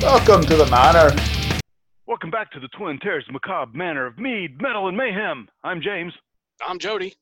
Welcome 0.00 0.42
to 0.46 0.56
the 0.56 0.66
manor. 0.70 1.14
Welcome 2.06 2.30
back 2.30 2.50
to 2.52 2.60
the 2.60 2.68
Twin 2.68 2.98
Terrors 2.98 3.24
Macabre 3.30 3.72
Manor 3.76 4.06
of 4.06 4.18
Mead, 4.18 4.60
Metal, 4.60 4.88
and 4.88 4.96
Mayhem. 4.96 5.48
I'm 5.62 5.80
James, 5.80 6.12
I'm 6.66 6.78
Jody. 6.78 7.14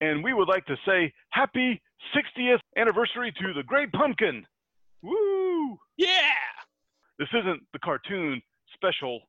and 0.00 0.22
we 0.22 0.32
would 0.34 0.48
like 0.48 0.64
to 0.66 0.76
say 0.86 1.12
happy 1.30 1.80
60th 2.14 2.60
anniversary 2.76 3.32
to 3.40 3.52
the 3.54 3.62
Great 3.64 3.90
Pumpkin. 3.92 4.46
Woo! 5.02 5.78
Yeah. 5.96 6.30
This 7.18 7.28
isn't 7.34 7.62
the 7.72 7.78
cartoon 7.80 8.40
special 8.74 9.20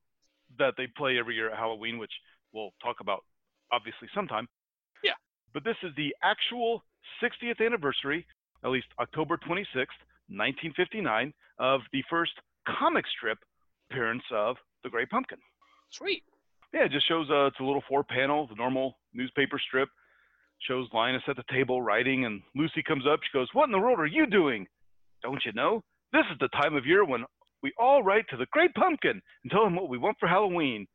that 0.60 0.74
they 0.78 0.88
play 0.98 1.18
every 1.18 1.36
year 1.36 1.50
at 1.52 1.58
Halloween, 1.58 1.98
which 1.98 2.12
we'll 2.54 2.72
talk 2.84 2.98
about 3.02 3.24
obviously 3.72 4.08
sometime. 4.14 4.48
Yeah. 5.04 5.14
But 5.54 5.64
this 5.64 5.78
is 5.84 5.92
the 5.98 6.16
actual 6.24 6.84
60th 7.24 7.66
anniversary, 7.66 8.26
at 8.64 8.70
least 8.70 8.88
October 9.00 9.38
26th, 9.38 9.98
1959, 10.30 11.34
of 11.58 11.82
the 11.92 12.04
first 12.10 12.34
comic 12.68 13.06
strip 13.08 13.38
appearance 13.90 14.24
of 14.34 14.56
the 14.84 14.90
Great 14.90 15.10
Pumpkin. 15.10 15.40
Sweet. 15.92 16.24
Yeah, 16.74 16.86
it 16.86 16.92
just 16.92 17.08
shows 17.08 17.28
uh, 17.30 17.48
it's 17.48 17.60
a 17.60 17.64
little 17.64 17.84
four 17.88 18.04
panel, 18.04 18.48
the 18.48 18.56
normal 18.56 18.98
newspaper 19.14 19.60
strip. 19.60 19.90
Shows 20.68 20.88
Linus 20.94 21.24
at 21.28 21.38
the 21.38 21.44
table 21.52 21.82
writing, 21.82 22.26
and 22.26 22.42
Lucy 22.56 22.84
comes 22.84 23.06
up. 23.08 23.22
She 23.24 23.38
goes, 23.38 23.48
What 23.54 23.66
in 23.66 23.72
the 23.72 23.80
world 23.80 24.00
are 24.00 24.06
you 24.06 24.28
doing? 24.28 24.68
Don't 25.24 25.44
you 25.46 25.54
know? 25.54 25.82
This 26.12 26.26
is 26.32 26.38
the 26.40 26.50
time 26.50 26.76
of 26.76 26.86
year 26.86 27.06
when 27.06 27.24
we 27.64 27.72
all 27.80 28.04
write 28.04 28.26
to 28.30 28.38
the 28.38 28.46
Great 28.52 28.74
Pumpkin 28.74 29.22
and 29.44 29.52
tell 29.52 29.66
him 29.66 29.76
what 29.76 29.90
we 29.90 29.98
want 29.98 30.18
for 30.20 30.28
Halloween. 30.28 30.86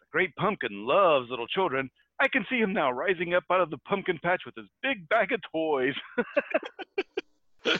The 0.00 0.06
Great 0.10 0.34
Pumpkin 0.36 0.86
loves 0.86 1.28
little 1.30 1.46
children. 1.46 1.90
I 2.20 2.28
can 2.28 2.44
see 2.50 2.58
him 2.58 2.72
now 2.72 2.90
rising 2.90 3.34
up 3.34 3.44
out 3.50 3.62
of 3.62 3.70
the 3.70 3.78
pumpkin 3.78 4.18
patch 4.22 4.42
with 4.44 4.54
his 4.54 4.66
big 4.82 5.08
bag 5.08 5.32
of 5.32 5.40
toys. 5.50 5.94
Uh, 7.66 7.72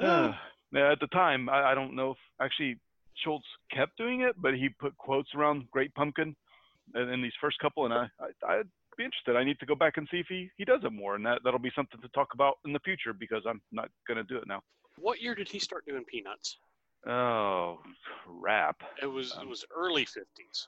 yeah, 0.00 0.34
at 0.74 1.00
the 1.00 1.06
time, 1.08 1.48
I, 1.48 1.72
I 1.72 1.74
don't 1.74 1.94
know 1.94 2.12
if 2.12 2.18
actually 2.40 2.78
Schulz 3.22 3.44
kept 3.72 3.96
doing 3.96 4.22
it, 4.22 4.34
but 4.40 4.54
he 4.54 4.68
put 4.68 4.96
quotes 4.96 5.28
around 5.34 5.70
Great 5.70 5.94
Pumpkin 5.94 6.34
in, 6.94 7.08
in 7.08 7.22
these 7.22 7.32
first 7.40 7.58
couple, 7.58 7.84
and 7.84 7.94
I, 7.94 8.06
I, 8.20 8.54
I'd 8.54 8.68
be 8.96 9.04
interested. 9.04 9.36
I 9.36 9.44
need 9.44 9.58
to 9.60 9.66
go 9.66 9.74
back 9.74 9.96
and 9.96 10.08
see 10.10 10.18
if 10.18 10.26
he, 10.28 10.48
he 10.56 10.64
does 10.64 10.80
it 10.84 10.92
more, 10.92 11.14
and 11.14 11.24
that, 11.26 11.40
that'll 11.44 11.58
be 11.58 11.72
something 11.74 12.00
to 12.00 12.08
talk 12.08 12.28
about 12.34 12.54
in 12.64 12.72
the 12.72 12.80
future 12.80 13.12
because 13.12 13.42
I'm 13.48 13.60
not 13.70 13.88
going 14.06 14.18
to 14.18 14.24
do 14.24 14.36
it 14.36 14.46
now. 14.46 14.62
What 14.98 15.20
year 15.20 15.34
did 15.34 15.48
he 15.48 15.58
start 15.58 15.86
doing 15.86 16.04
Peanuts? 16.04 16.58
Oh, 17.06 17.80
crap. 18.40 18.76
It 19.00 19.06
was 19.06 19.32
Um, 19.36 19.42
it 19.42 19.48
was 19.48 19.64
early 19.74 20.04
50s. 20.04 20.66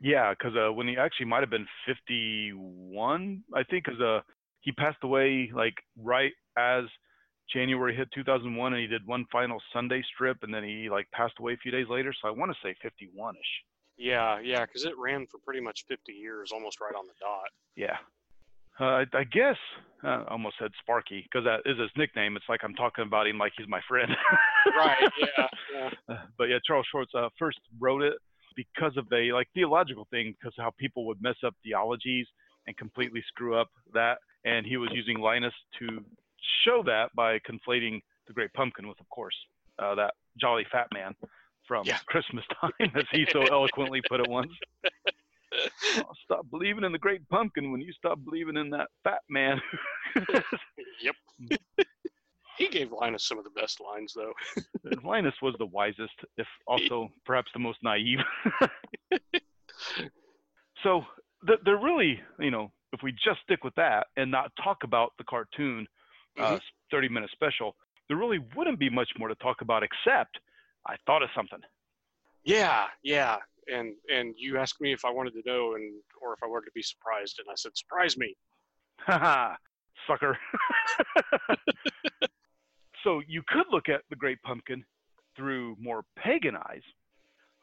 Yeah, 0.00 0.34
because 0.34 0.54
uh, 0.56 0.72
when 0.72 0.86
he 0.86 0.96
actually 0.96 1.26
might 1.26 1.40
have 1.40 1.50
been 1.50 1.66
51, 1.86 3.42
I 3.54 3.62
think, 3.64 3.84
because 3.84 4.00
uh, 4.00 4.20
he 4.60 4.72
passed 4.72 5.02
away 5.02 5.50
like 5.54 5.74
right 5.96 6.32
as 6.58 6.84
January 7.52 7.94
hit 7.94 8.08
2001, 8.14 8.72
and 8.72 8.80
he 8.80 8.86
did 8.86 9.06
one 9.06 9.26
final 9.30 9.60
Sunday 9.72 10.02
strip, 10.14 10.38
and 10.42 10.52
then 10.52 10.64
he 10.64 10.88
like 10.90 11.10
passed 11.12 11.34
away 11.38 11.52
a 11.52 11.56
few 11.56 11.70
days 11.70 11.86
later. 11.88 12.12
So 12.20 12.28
I 12.28 12.30
want 12.30 12.52
to 12.52 12.58
say 12.62 12.74
51ish. 12.84 13.34
Yeah, 13.96 14.40
yeah, 14.42 14.64
because 14.66 14.84
it 14.84 14.94
ran 14.98 15.26
for 15.30 15.38
pretty 15.44 15.60
much 15.60 15.84
50 15.88 16.12
years, 16.12 16.50
almost 16.52 16.80
right 16.80 16.94
on 16.94 17.06
the 17.06 17.12
dot. 17.20 17.48
Yeah. 17.76 17.96
Uh, 18.80 18.84
I, 18.84 19.18
I 19.18 19.24
guess 19.24 19.56
uh, 20.02 20.24
I 20.26 20.32
almost 20.32 20.56
said 20.58 20.72
Sparky 20.80 21.22
because 21.22 21.44
that 21.44 21.60
is 21.70 21.78
his 21.78 21.90
nickname. 21.96 22.36
It's 22.36 22.48
like 22.48 22.60
I'm 22.64 22.74
talking 22.74 23.06
about 23.06 23.28
him 23.28 23.38
like 23.38 23.52
he's 23.56 23.68
my 23.68 23.80
friend. 23.88 24.10
Right. 24.74 24.96
Yeah. 25.20 25.46
yeah. 25.74 25.90
Uh, 26.08 26.22
but 26.38 26.44
yeah, 26.44 26.56
Charles 26.66 26.86
Schulz 26.90 27.10
uh, 27.14 27.28
first 27.38 27.58
wrote 27.78 28.02
it 28.02 28.14
because 28.56 28.96
of 28.96 29.04
a 29.12 29.30
like 29.30 29.46
theological 29.52 30.08
thing, 30.10 30.34
because 30.38 30.54
how 30.58 30.72
people 30.78 31.06
would 31.06 31.20
mess 31.20 31.36
up 31.44 31.54
theologies 31.62 32.26
and 32.66 32.74
completely 32.78 33.22
screw 33.28 33.56
up 33.56 33.68
that, 33.92 34.16
and 34.46 34.64
he 34.64 34.78
was 34.78 34.88
using 34.94 35.18
Linus 35.18 35.52
to 35.78 36.02
show 36.64 36.82
that 36.84 37.14
by 37.14 37.38
conflating 37.40 38.00
the 38.26 38.32
Great 38.32 38.52
Pumpkin 38.54 38.88
with, 38.88 38.98
of 39.00 39.08
course, 39.10 39.36
uh, 39.78 39.94
that 39.96 40.14
jolly 40.40 40.64
fat 40.70 40.86
man 40.92 41.14
from 41.66 41.86
Yeah. 41.86 41.98
Christmas 42.06 42.44
time, 42.60 42.72
as 42.94 43.04
he 43.12 43.26
so 43.30 43.42
eloquently 43.42 44.00
put 44.08 44.20
it 44.20 44.28
once. 44.28 44.52
Oh, 45.98 46.10
stop 46.24 46.50
believing 46.50 46.82
in 46.82 46.90
the 46.90 46.98
Great 46.98 47.28
Pumpkin 47.28 47.70
when 47.70 47.80
you 47.80 47.92
stop 47.92 48.18
believing 48.24 48.56
in 48.56 48.70
that 48.70 48.88
fat 49.04 49.20
man. 49.30 49.60
Yep. 51.00 51.14
he 52.58 52.68
gave 52.68 52.90
Linus 52.90 53.24
some 53.28 53.38
of 53.38 53.44
the 53.44 53.50
best 53.50 53.80
lines, 53.80 54.12
though. 54.16 54.32
Linus 55.04 55.34
was 55.42 55.54
the 55.60 55.66
wisest, 55.66 56.12
if 56.38 56.46
also 56.66 57.08
perhaps 57.24 57.50
the 57.52 57.60
most 57.60 57.78
naive. 57.84 58.18
so 60.82 61.04
they're 61.64 61.76
really, 61.76 62.20
you 62.40 62.50
know, 62.50 62.72
if 62.92 63.02
we 63.02 63.12
just 63.12 63.40
stick 63.42 63.64
with 63.64 63.74
that 63.76 64.06
and 64.16 64.30
not 64.30 64.50
talk 64.62 64.78
about 64.82 65.12
the 65.18 65.24
cartoon, 65.24 65.86
uh, 66.38 66.58
30 66.90 67.08
minute 67.08 67.30
special, 67.32 67.76
there 68.08 68.16
really 68.16 68.38
wouldn't 68.56 68.78
be 68.78 68.90
much 68.90 69.08
more 69.18 69.28
to 69.28 69.34
talk 69.36 69.60
about 69.60 69.82
except 69.82 70.38
I 70.86 70.96
thought 71.06 71.22
of 71.22 71.30
something. 71.34 71.60
Yeah, 72.44 72.86
yeah. 73.02 73.36
And 73.66 73.94
and 74.12 74.34
you 74.36 74.58
asked 74.58 74.80
me 74.80 74.92
if 74.92 75.04
I 75.04 75.10
wanted 75.10 75.32
to 75.32 75.42
know 75.46 75.74
and 75.74 75.94
or 76.20 76.34
if 76.34 76.40
I 76.42 76.46
wanted 76.46 76.66
to 76.66 76.72
be 76.74 76.82
surprised, 76.82 77.38
and 77.38 77.48
I 77.50 77.54
said, 77.56 77.72
"Surprise 77.74 78.18
me." 78.18 78.36
Haha, 78.98 79.54
sucker. 80.06 80.38
so 83.04 83.22
you 83.26 83.42
could 83.48 83.64
look 83.70 83.88
at 83.88 84.02
the 84.10 84.16
Great 84.16 84.40
Pumpkin 84.42 84.84
through 85.34 85.76
more 85.80 86.04
pagan 86.16 86.56
eyes, 86.56 86.82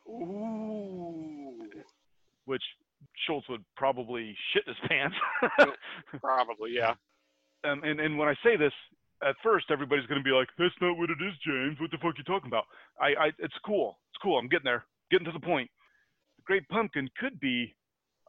Ooh. 0.09 1.69
which 2.45 2.63
Schulz 3.25 3.45
would 3.49 3.63
probably 3.77 4.35
shit 4.53 4.63
his 4.67 4.77
pants. 4.87 5.15
Probably, 6.19 6.71
yeah. 6.73 6.95
um, 7.63 7.83
and 7.83 7.99
and 7.99 8.17
when 8.17 8.27
I 8.27 8.35
say 8.43 8.55
this, 8.57 8.73
at 9.23 9.35
first 9.43 9.65
everybody's 9.69 10.05
going 10.07 10.19
to 10.19 10.23
be 10.23 10.31
like, 10.31 10.49
"That's 10.57 10.73
not 10.81 10.97
what 10.97 11.09
it 11.09 11.17
is, 11.21 11.33
James. 11.45 11.79
What 11.79 11.91
the 11.91 11.97
fuck 11.97 12.15
are 12.15 12.17
you 12.17 12.23
talking 12.23 12.47
about?" 12.47 12.65
I, 12.99 13.07
I, 13.07 13.27
it's 13.39 13.57
cool. 13.65 13.97
It's 14.11 14.21
cool. 14.21 14.37
I'm 14.37 14.47
getting 14.47 14.65
there. 14.65 14.85
Getting 15.09 15.25
to 15.25 15.31
the 15.31 15.39
point. 15.39 15.69
The 16.37 16.43
Great 16.45 16.67
Pumpkin 16.69 17.09
could 17.19 17.39
be 17.39 17.75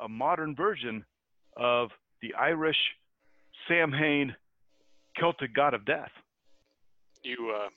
a 0.00 0.08
modern 0.08 0.54
version 0.54 1.04
of 1.56 1.90
the 2.20 2.34
Irish 2.34 2.76
Samhain 3.68 4.34
Celtic 5.18 5.54
god 5.54 5.74
of 5.74 5.84
death. 5.84 6.10
You 7.22 7.54
uh, 7.56 7.68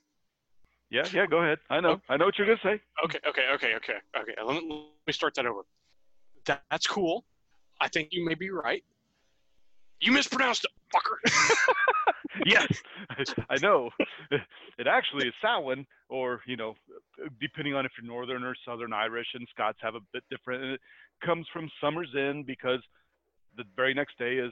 Yeah, 0.89 1.03
yeah. 1.13 1.25
Go 1.25 1.37
ahead. 1.37 1.59
I 1.69 1.79
know. 1.79 2.01
I 2.09 2.17
know 2.17 2.25
what 2.25 2.37
you're 2.37 2.47
going 2.47 2.59
to 2.59 2.67
say. 2.67 2.81
Okay, 3.03 3.19
okay, 3.27 3.43
okay, 3.53 3.75
okay, 3.75 3.97
okay. 4.17 4.33
Let 4.43 4.63
me, 4.63 4.69
let 4.69 5.07
me 5.07 5.13
start 5.13 5.35
that 5.35 5.45
over. 5.45 5.61
That, 6.45 6.63
that's 6.71 6.87
cool. 6.87 7.25
I 7.81 7.87
think 7.87 8.09
you 8.11 8.25
may 8.25 8.35
be 8.35 8.49
right. 8.49 8.83
You 10.01 10.11
mispronounced 10.11 10.65
it, 10.65 10.71
fucker. 10.93 11.17
yes, 12.45 12.67
I 13.49 13.57
know. 13.61 13.89
It 14.77 14.87
actually 14.87 15.25
is 15.29 15.33
Samhain, 15.41 15.85
or 16.09 16.41
you 16.45 16.57
know, 16.57 16.75
depending 17.39 17.75
on 17.75 17.85
if 17.85 17.93
you're 17.97 18.05
Northern 18.05 18.43
or 18.43 18.53
Southern 18.67 18.91
Irish, 18.91 19.27
and 19.33 19.47
Scots 19.49 19.77
have 19.81 19.95
a 19.95 20.01
bit 20.11 20.21
different. 20.29 20.63
And 20.63 20.73
it 20.73 20.81
comes 21.25 21.47
from 21.53 21.69
Summer's 21.79 22.09
Inn 22.13 22.43
because 22.45 22.81
the 23.55 23.63
very 23.77 23.93
next 23.93 24.17
day 24.19 24.35
is 24.35 24.51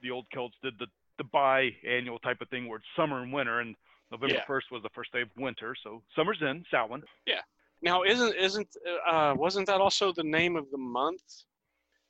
the 0.00 0.12
old 0.12 0.26
Celts 0.32 0.54
did 0.62 0.74
the 0.78 0.86
the 1.18 1.24
biannual 1.24 2.22
type 2.22 2.40
of 2.40 2.48
thing 2.50 2.68
where 2.68 2.78
it's 2.78 2.86
summer 2.94 3.20
and 3.20 3.32
winter, 3.32 3.58
and 3.60 3.74
November 4.12 4.36
Yeah. 4.36 4.44
first 4.46 4.70
was 4.70 4.80
the 4.84 4.90
first 4.94 5.10
day 5.12 5.22
of 5.22 5.28
winter. 5.36 5.74
So 5.82 6.02
Summer's 6.14 6.38
Inn, 6.40 6.64
Samhain. 6.70 7.02
Yeah. 7.26 7.40
Now, 7.82 8.04
isn't 8.04 8.36
isn't 8.36 8.68
uh, 9.10 9.34
wasn't 9.36 9.66
that 9.66 9.80
also 9.80 10.12
the 10.12 10.22
name 10.22 10.54
of 10.54 10.70
the 10.70 10.78
month? 10.78 11.22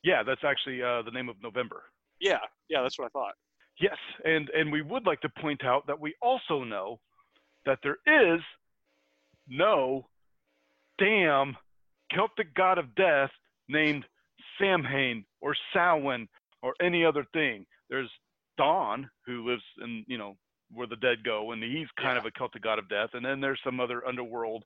Yeah, 0.03 0.23
that's 0.23 0.45
actually 0.45 0.83
uh, 0.83 1.01
the 1.01 1.12
name 1.12 1.31
of 1.31 1.37
November. 1.43 1.85
Yeah, 2.22 2.38
yeah, 2.69 2.83
that's 2.83 2.99
what 2.99 3.06
I 3.06 3.09
thought. 3.09 3.34
Yes, 3.81 3.97
and 4.25 4.49
and 4.50 4.71
we 4.71 4.81
would 4.81 5.05
like 5.06 5.21
to 5.22 5.28
point 5.41 5.65
out 5.65 5.87
that 5.88 5.99
we 6.00 6.15
also 6.22 6.62
know 6.62 7.00
that 7.66 7.81
there 7.83 7.99
is 8.06 8.41
no 9.49 10.06
damn 10.99 11.56
Celtic 12.12 12.55
god 12.55 12.78
of 12.78 12.94
death 12.94 13.31
named 13.69 14.05
Samhain 14.59 15.25
or 15.41 15.56
Samhain 15.75 16.28
or 16.62 16.75
any 16.81 17.05
other 17.05 17.27
thing. 17.32 17.66
There's 17.91 18.11
Donn 18.56 19.11
who 19.27 19.44
lives 19.49 19.62
in 19.82 20.05
you 20.06 20.16
know 20.19 20.37
where 20.71 20.87
the 20.87 20.97
dead 20.97 21.25
go, 21.25 21.50
and 21.53 21.62
he's 21.62 21.88
kind 21.97 22.15
Yeah. 22.15 22.19
of 22.21 22.27
a 22.27 22.31
Celtic 22.31 22.62
god 22.62 22.78
of 22.78 22.88
death. 22.88 23.11
And 23.15 23.25
then 23.25 23.41
there's 23.41 23.61
some 23.65 23.81
other 23.81 24.06
underworld 24.06 24.65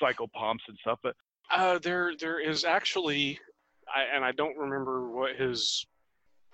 psychopomps 0.00 0.68
and 0.68 0.76
stuff. 0.80 0.98
But 1.02 1.16
Uh, 1.50 1.78
there 1.78 2.14
there 2.16 2.40
is 2.40 2.64
actually, 2.64 3.40
I, 3.92 4.02
and 4.02 4.22
I 4.24 4.32
don't 4.32 4.56
remember 4.58 5.10
what 5.10 5.36
his 5.36 5.86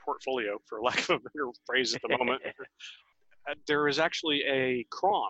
portfolio, 0.06 0.58
for 0.67 0.81
lack 0.81 0.99
of 1.11 1.11
a 1.11 1.19
better 1.19 1.50
phrase 1.67 1.94
at 1.94 2.00
the 2.00 2.08
moment. 2.19 2.41
uh, 2.47 3.55
there 3.67 3.88
is 3.88 3.99
actually 3.99 4.43
a 4.49 4.87
Crom. 4.91 5.29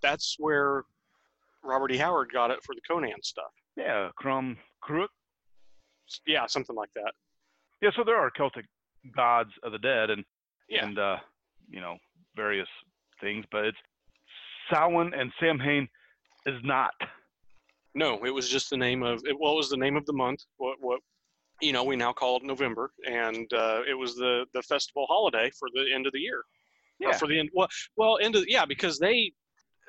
That's 0.00 0.36
where 0.38 0.84
Robert 1.62 1.92
E. 1.92 1.96
Howard 1.98 2.32
got 2.32 2.50
it 2.50 2.58
for 2.64 2.74
the 2.74 2.80
Conan 2.88 3.22
stuff. 3.22 3.52
yeah, 3.76 4.08
Crom 4.16 4.56
Cruach. 4.82 5.08
Yeah, 6.26 6.46
something 6.46 6.74
like 6.76 6.90
that. 6.94 7.12
Yeah, 7.82 7.90
so 7.96 8.02
there 8.04 8.16
are 8.16 8.30
Celtic 8.30 8.64
gods 9.16 9.50
of 9.62 9.72
the 9.72 9.78
dead, 9.78 10.10
and 10.10 10.24
Yeah. 10.68 10.84
and 10.86 10.98
uh, 10.98 11.16
you 11.68 11.80
know 11.80 11.96
various 12.36 12.68
things, 13.20 13.44
but 13.52 13.64
it's 13.64 13.78
Samhain 14.70 15.12
and 15.14 15.32
Samhain 15.40 15.88
is 16.46 16.60
not. 16.64 16.92
No, 17.94 18.24
it 18.24 18.30
was 18.30 18.48
just 18.48 18.70
the 18.70 18.76
name 18.76 19.02
of 19.02 19.18
it. 19.24 19.30
It 19.30 19.38
was 19.38 19.68
the 19.68 19.76
name 19.76 19.96
of 19.96 20.06
the 20.06 20.12
month. 20.12 20.40
What 20.56 20.78
what 20.80 21.00
you 21.62 21.72
know 21.72 21.84
we 21.84 21.96
now 21.96 22.12
call 22.12 22.36
it 22.36 22.42
November, 22.42 22.92
and 23.08 23.50
uh, 23.52 23.80
it 23.88 23.94
was 23.94 24.14
the 24.16 24.44
the 24.52 24.62
festival 24.62 25.06
holiday 25.08 25.50
for 25.58 25.68
the 25.74 25.86
end 25.94 26.06
of 26.06 26.12
the 26.12 26.20
year. 26.20 26.38
Or 26.38 27.10
Yeah. 27.10 27.16
for 27.16 27.26
the 27.28 27.38
end. 27.38 27.50
Well, 27.54 27.68
well, 27.96 28.18
end 28.20 28.36
of 28.36 28.44
yeah, 28.46 28.64
because 28.66 28.98
they 28.98 29.32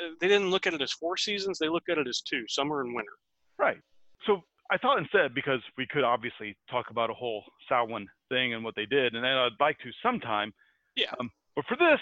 uh, 0.01 0.09
they 0.19 0.27
didn't 0.27 0.49
look 0.51 0.65
at 0.67 0.73
it 0.73 0.81
as 0.81 0.91
four 0.91 1.17
seasons. 1.17 1.59
They 1.59 1.69
look 1.69 1.83
at 1.89 1.97
it 1.97 2.07
as 2.07 2.21
two, 2.21 2.43
summer 2.47 2.81
and 2.81 2.95
winter. 2.95 3.11
Right. 3.57 3.77
So 4.25 4.41
I 4.71 4.77
thought 4.77 4.97
instead, 4.99 5.33
because 5.35 5.59
we 5.77 5.85
could 5.87 6.03
obviously 6.03 6.55
talk 6.69 6.85
about 6.89 7.09
a 7.09 7.13
whole 7.13 7.43
Samhain 7.69 8.07
thing 8.29 8.53
and 8.53 8.63
what 8.63 8.75
they 8.75 8.85
did, 8.85 9.15
and 9.15 9.25
I'd 9.25 9.51
like 9.59 9.77
to 9.79 9.91
sometime. 10.01 10.53
Yeah. 10.95 11.11
Um, 11.19 11.29
but 11.55 11.65
for 11.67 11.75
this, 11.77 11.99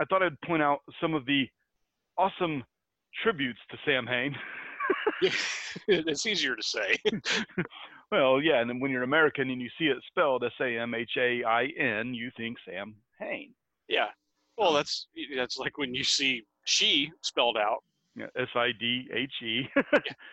I 0.00 0.04
thought 0.06 0.22
I'd 0.22 0.40
point 0.42 0.62
out 0.62 0.80
some 1.00 1.14
of 1.14 1.26
the 1.26 1.46
awesome 2.16 2.62
tributes 3.22 3.58
to 3.70 3.76
Sam 3.84 4.06
Hain. 4.06 4.34
it's 5.88 6.26
easier 6.26 6.56
to 6.56 6.62
say. 6.62 6.96
well, 8.10 8.40
yeah, 8.40 8.60
and 8.60 8.68
then 8.68 8.80
when 8.80 8.90
you're 8.90 9.02
American 9.02 9.50
and 9.50 9.60
you 9.60 9.68
see 9.78 9.86
it 9.86 9.98
spelled 10.08 10.44
S 10.44 10.52
A 10.60 10.78
M 10.78 10.94
H 10.94 11.12
A 11.18 11.44
I 11.44 11.64
N, 11.78 12.14
you 12.14 12.30
think 12.36 12.58
Sam 12.64 12.94
Hain. 13.18 13.52
Yeah. 13.88 14.08
Well, 14.56 14.72
that's 14.72 15.08
that's 15.36 15.58
like 15.58 15.78
when 15.78 15.94
you 15.94 16.04
see 16.04 16.44
she 16.64 17.10
spelled 17.22 17.56
out. 17.56 17.82
Yeah, 18.16 18.26
S 18.36 18.48
I 18.54 18.70
D 18.78 19.08
H 19.12 19.32
E. 19.42 19.68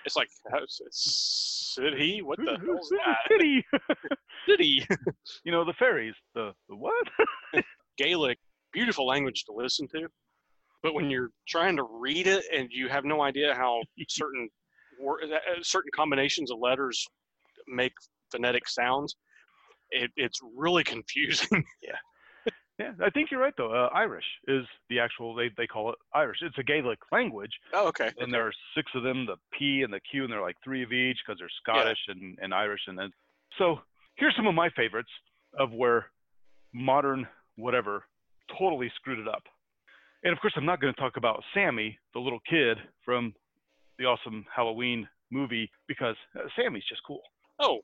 It's 0.06 0.16
like 0.16 0.30
Sid 0.92 1.94
he? 1.98 2.22
What 2.22 2.38
the 2.38 2.58
hell's 2.64 2.90
that? 2.90 3.18
City. 3.30 3.66
City. 4.48 4.86
you 5.44 5.52
know 5.52 5.66
the 5.66 5.74
fairies. 5.74 6.14
The 6.36 6.52
the 6.70 6.76
what? 6.76 7.08
Gaelic, 7.98 8.38
beautiful 8.72 9.08
language 9.08 9.46
to 9.46 9.54
listen 9.54 9.88
to, 9.90 10.08
but 10.84 10.94
when 10.94 11.10
you're 11.10 11.32
trying 11.48 11.76
to 11.78 11.84
read 11.84 12.28
it 12.28 12.46
and 12.56 12.70
you 12.72 12.88
have 12.88 13.06
no 13.06 13.22
idea 13.22 13.54
how 13.56 13.82
certain 14.08 14.50
uh, 15.02 15.38
certain 15.62 15.90
combinations 15.96 16.52
of 16.52 16.60
letters 16.60 17.08
make 17.72 17.94
phonetic 18.32 18.68
sounds, 18.68 19.16
it, 19.90 20.12
it's 20.16 20.40
really 20.56 20.84
confusing. 20.96 21.64
Yeah, 21.82 21.98
Yeah, 22.80 22.92
I 23.04 23.10
think 23.10 23.30
you're 23.32 23.40
right 23.42 23.54
though. 23.58 23.72
Uh, 23.74 23.90
Irish 23.94 24.26
is 24.48 24.66
the 24.90 25.00
actual 25.00 25.36
they 25.36 25.50
they 25.58 25.68
call 25.68 25.90
it 25.92 25.98
Irish. 26.14 26.38
It's 26.42 26.58
a 26.58 26.64
Gaelic 26.64 27.00
language, 27.12 27.52
Oh, 27.74 27.88
okay. 27.90 28.12
and 28.18 28.34
there 28.34 28.48
are 28.48 28.54
six 28.76 28.92
of 28.96 29.04
them: 29.04 29.26
the 29.26 29.38
P 29.58 29.82
and 29.84 29.94
the 29.94 30.00
Q, 30.10 30.24
and 30.24 30.32
they're 30.34 30.42
like 30.42 30.58
three 30.64 30.84
of 30.84 30.92
each 30.92 31.18
because 31.26 31.40
they're 31.40 31.50
Scottish 31.62 32.00
and, 32.08 32.38
and 32.42 32.54
Irish. 32.54 32.82
And 32.88 32.98
then 32.98 33.12
so 33.58 33.80
here's 34.16 34.36
some 34.36 34.48
of 34.48 34.56
my 34.56 34.70
favorites 34.76 35.10
of 35.60 35.72
where 35.72 36.08
modern 36.74 37.28
whatever 37.58 38.06
totally 38.58 38.92
screwed 38.96 39.20
it 39.20 39.28
up. 39.28 39.44
And 40.24 40.32
of 40.34 40.40
course, 40.40 40.54
I'm 40.56 40.66
not 40.66 40.80
going 40.80 40.94
to 40.94 41.00
talk 41.00 41.18
about 41.18 41.44
Sammy, 41.54 41.98
the 42.14 42.20
little 42.20 42.40
kid 42.50 42.78
from 43.04 43.34
the 44.00 44.06
awesome 44.06 44.46
Halloween 44.56 45.08
movie, 45.32 45.70
because 45.88 46.16
uh, 46.38 46.44
Sammy's 46.56 46.84
just 46.88 47.02
cool. 47.06 47.22
Oh, 47.62 47.80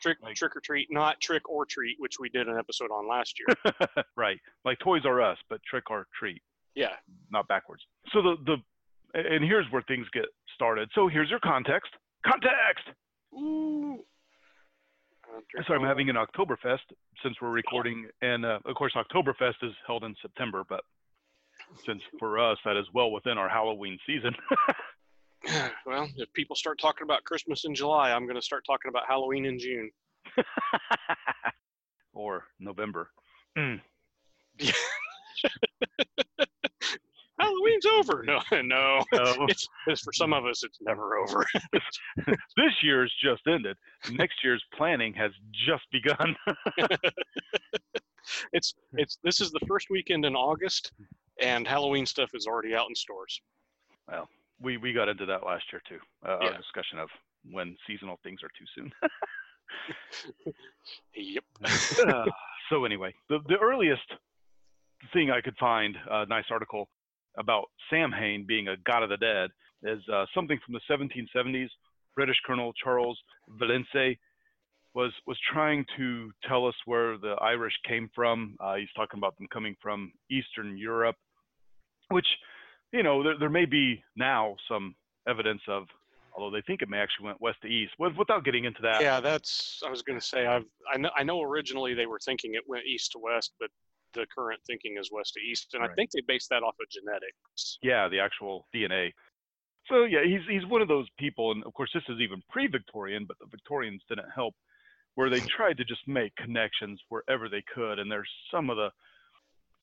trick 0.00 0.18
Like- 0.22 0.36
trick 0.36 0.54
or 0.56 0.60
treat, 0.60 0.88
not 0.90 1.20
trick 1.20 1.48
or 1.48 1.66
treat, 1.66 1.96
which 1.98 2.18
we 2.20 2.28
did 2.28 2.48
an 2.48 2.56
episode 2.58 2.90
on 2.90 3.08
last 3.08 3.38
year. 3.38 3.74
right, 4.16 4.38
like 4.64 4.78
Toys 4.78 5.02
R 5.04 5.20
Us, 5.20 5.38
but 5.50 5.60
trick 5.68 5.90
or 5.90 6.06
treat. 6.18 6.40
yeah. 6.74 6.94
not 7.30 7.48
backwards. 7.48 7.82
So 8.12 8.22
the 8.22 8.36
the 8.44 8.56
and 9.14 9.42
here's 9.44 9.66
where 9.70 9.82
things 9.82 10.06
get 10.12 10.26
started. 10.54 10.90
So 10.94 11.08
here's 11.08 11.30
your 11.30 11.40
context. 11.40 11.90
Context. 12.26 12.84
Ooh. 13.34 13.98
Sorry, 15.66 15.78
I'm 15.78 15.84
having 15.86 16.08
an 16.08 16.16
Oktoberfest 16.16 16.86
since 17.22 17.36
we're 17.40 17.50
recording, 17.50 18.08
and 18.22 18.44
uh, 18.44 18.58
of 18.64 18.74
course 18.76 18.92
Oktoberfest 18.94 19.56
is 19.62 19.72
held 19.86 20.04
in 20.04 20.14
September, 20.22 20.64
but 20.68 20.80
since 21.84 22.00
for 22.18 22.38
us 22.38 22.58
that 22.64 22.76
is 22.76 22.86
well 22.94 23.10
within 23.10 23.38
our 23.38 23.48
Halloween 23.48 23.98
season. 24.06 24.34
well, 25.86 26.08
if 26.16 26.32
people 26.32 26.56
start 26.56 26.78
talking 26.80 27.04
about 27.04 27.24
Christmas 27.24 27.64
in 27.64 27.74
July, 27.74 28.12
I'm 28.12 28.24
going 28.24 28.36
to 28.36 28.42
start 28.42 28.64
talking 28.66 28.88
about 28.88 29.04
Halloween 29.08 29.46
in 29.46 29.58
June. 29.58 29.90
or 32.14 32.44
November. 32.58 33.10
Mm. 33.56 33.80
Halloween's 37.38 37.86
over. 37.86 38.24
No, 38.26 38.40
no. 38.62 39.04
Oh, 39.12 39.46
It's, 39.48 39.68
it's 39.86 40.00
for 40.02 40.12
some 40.12 40.32
of 40.32 40.46
us, 40.46 40.64
it's 40.64 40.78
never 40.80 41.18
over. 41.18 41.44
this 42.56 42.72
year's 42.82 43.14
just 43.22 43.42
ended. 43.46 43.76
Next 44.10 44.42
year's 44.42 44.64
planning 44.76 45.12
has 45.14 45.32
just 45.66 45.84
begun. 45.92 46.34
It's 48.52 48.74
it's 48.94 49.18
this 49.22 49.40
is 49.40 49.52
the 49.52 49.60
first 49.68 49.88
weekend 49.90 50.24
in 50.24 50.34
August, 50.34 50.92
and 51.40 51.66
Halloween 51.66 52.06
stuff 52.06 52.30
is 52.34 52.46
already 52.46 52.74
out 52.74 52.88
in 52.88 52.94
stores. 52.94 53.40
We 54.60 54.76
we 54.76 54.92
got 54.92 55.08
into 55.08 55.26
that 55.26 55.44
last 55.44 55.64
year 55.72 55.82
too. 55.88 55.98
Uh, 56.26 56.38
Yeah. 56.40 56.48
Our 56.48 56.56
discussion 56.56 56.98
of 56.98 57.08
when 57.50 57.76
seasonal 57.86 58.18
things 58.22 58.40
are 58.42 58.50
too 58.58 58.66
soon. 58.74 58.92
Yep. 61.14 61.44
Uh, 62.06 62.24
so 62.70 62.84
anyway, 62.84 63.14
the 63.28 63.38
the 63.48 63.58
earliest 63.58 64.06
thing 65.12 65.30
I 65.30 65.40
could 65.40 65.56
find, 65.58 65.96
a 66.10 66.26
nice 66.26 66.44
article 66.50 66.88
about 67.38 67.66
Sam 67.90 68.12
Hain 68.12 68.44
being 68.46 68.68
a 68.68 68.76
god 68.78 69.02
of 69.02 69.10
the 69.10 69.16
dead, 69.16 69.50
is 69.82 70.02
uh, 70.12 70.26
something 70.34 70.58
from 70.64 70.74
the 70.74 70.80
1770s. 70.90 71.68
British 72.14 72.36
Colonel 72.46 72.72
Charles 72.82 73.18
Vallancey 73.60 74.18
was 74.94 75.12
was 75.26 75.38
trying 75.52 75.84
to 75.98 76.30
tell 76.48 76.66
us 76.66 76.74
where 76.86 77.18
the 77.18 77.34
Irish 77.42 77.74
came 77.86 78.08
from. 78.14 78.56
Uh, 78.60 78.76
he's 78.76 78.92
talking 78.96 79.18
about 79.18 79.36
them 79.36 79.46
coming 79.52 79.76
from 79.82 80.12
Eastern 80.30 80.78
Europe, 80.78 81.16
which 82.08 82.26
you 82.96 83.02
know 83.02 83.22
there, 83.22 83.38
there 83.38 83.50
may 83.50 83.66
be 83.66 84.02
now 84.16 84.56
some 84.68 84.94
evidence 85.28 85.62
of, 85.68 85.84
although 86.34 86.54
they 86.54 86.62
think 86.62 86.82
it 86.82 86.88
may 86.88 86.98
actually 86.98 87.26
went 87.26 87.40
west 87.40 87.58
to 87.62 87.68
east. 87.68 87.92
With, 87.98 88.16
without 88.16 88.44
getting 88.44 88.64
into 88.64 88.82
that, 88.82 89.00
Yeah, 89.00 89.20
that's. 89.20 89.82
I 89.86 89.90
was 89.90 90.02
going 90.02 90.18
to 90.18 90.24
say. 90.24 90.46
I've. 90.46 90.64
I 90.92 90.96
know. 90.98 91.10
I 91.16 91.22
know. 91.22 91.42
Originally, 91.42 91.94
they 91.94 92.06
were 92.06 92.18
thinking 92.24 92.54
it 92.54 92.62
went 92.66 92.84
east 92.86 93.12
to 93.12 93.18
west, 93.18 93.52
but 93.60 93.70
the 94.14 94.26
current 94.34 94.60
thinking 94.66 94.96
is 94.98 95.10
west 95.12 95.34
to 95.34 95.40
east, 95.40 95.74
and 95.74 95.84
I 95.84 95.88
think 95.94 96.10
they 96.12 96.22
based 96.26 96.48
that 96.50 96.62
off 96.62 96.74
of 96.80 96.88
genetics. 96.90 97.78
yeah, 97.82 98.08
the 98.08 98.18
actual 98.18 98.66
DNA. 98.74 99.12
So 99.88 100.04
yeah, 100.04 100.24
he's 100.24 100.40
he's 100.48 100.66
one 100.66 100.82
of 100.82 100.88
those 100.88 101.06
people, 101.18 101.52
and 101.52 101.62
of 101.64 101.74
course 101.74 101.90
this 101.94 102.02
is 102.08 102.20
even 102.20 102.42
pre-Victorian, 102.50 103.24
but 103.26 103.38
the 103.38 103.46
Victorians 103.50 104.02
didn't 104.08 104.30
help, 104.34 104.54
where 105.14 105.30
they 105.30 105.40
tried 105.40 105.76
to 105.76 105.84
just 105.84 106.00
make 106.08 106.34
connections 106.36 107.00
wherever 107.08 107.48
they 107.48 107.62
could, 107.72 107.98
and 107.98 108.10
there's 108.10 108.30
some 108.50 108.70
of 108.70 108.76
the 108.76 108.90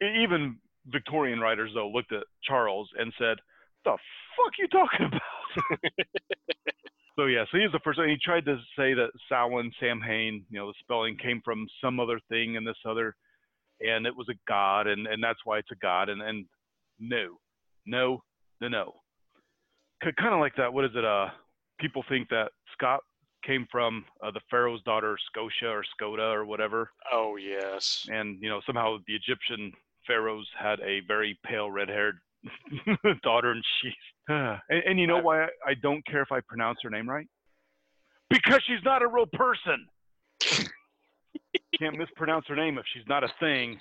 even 0.04 0.57
Victorian 0.88 1.40
writers 1.40 1.72
though 1.74 1.90
looked 1.90 2.12
at 2.12 2.24
Charles 2.44 2.90
and 2.98 3.14
said, 3.18 3.38
What 3.84 3.98
"The 3.98 3.98
fuck 4.38 4.54
you 4.60 4.68
talking 4.68 5.06
about?" 5.08 5.80
so 7.16 7.26
yeah, 7.26 7.46
so 7.52 7.58
he's 7.58 7.72
the 7.72 7.80
first 7.84 8.00
one. 8.00 8.10
He 8.10 8.18
tried 8.24 8.46
to 8.46 8.58
say 8.78 8.94
that 8.94 9.12
Samhain, 9.30 9.72
Samhain, 9.80 10.46
you 10.50 10.60
know, 10.60 10.68
the 10.68 10.74
spelling 10.80 11.18
came 11.18 11.42
from 11.46 11.68
some 11.82 12.00
other 12.00 12.20
thing 12.30 12.58
and 12.58 12.66
this 12.66 12.78
other, 12.86 13.16
and 13.82 14.06
it 14.06 14.16
was 14.16 14.28
a 14.30 14.36
god, 14.48 14.88
and 14.88 15.08
and 15.08 15.24
that's 15.24 15.40
why 15.46 15.58
it's 15.60 15.72
a 15.72 15.76
god, 15.76 16.10
and 16.10 16.22
and 16.22 16.46
no, 17.00 17.38
no, 17.86 18.24
no, 18.62 18.68
no. 18.68 18.94
Kind 20.02 20.34
of 20.34 20.40
like 20.42 20.56
that. 20.58 20.74
What 20.74 20.84
is 20.86 20.92
it? 20.96 21.06
Uh, 21.06 21.28
people 21.80 22.04
think 22.10 22.28
that 22.30 22.52
Scott 22.74 23.00
came 23.46 23.66
from 23.72 24.04
uh, 24.22 24.32
the 24.32 24.42
Pharaoh's 24.50 24.82
daughter, 24.84 25.18
Scotia 25.28 25.70
or 25.70 25.84
Skoda 25.98 26.34
or 26.34 26.46
whatever, 26.46 26.90
Oh 27.12 27.38
yes. 27.38 28.06
and 28.12 28.38
you 28.42 28.50
know 28.50 28.60
somehow 28.66 28.98
the 29.08 29.16
Egyptian 29.16 29.72
pharaohs 30.07 30.48
had 30.57 30.79
a 30.81 31.01
very 31.07 31.38
pale 31.45 31.69
red-haired 31.72 32.15
daughter, 33.24 33.51
and 33.51 33.63
she's 33.81 33.93
and, 34.27 34.60
and 34.69 35.00
you 35.00 35.07
know 35.07 35.19
why 35.19 35.43
I, 35.43 35.48
I 35.67 35.74
don't 35.81 36.05
care 36.05 36.22
if 36.22 36.31
I 36.31 36.39
pronounce 36.41 36.79
her 36.83 36.89
name 36.89 37.10
right? 37.10 37.27
Because 38.29 38.62
she's 38.65 38.83
not 38.83 39.01
a 39.01 39.07
real 39.07 39.27
person. 39.27 39.86
Can't 41.79 41.98
mispronounce 41.98 42.45
her 42.48 42.55
name 42.55 42.77
if 42.77 42.86
she's 42.93 43.03
not 43.07 43.24
a 43.24 43.29
thing, 43.39 43.79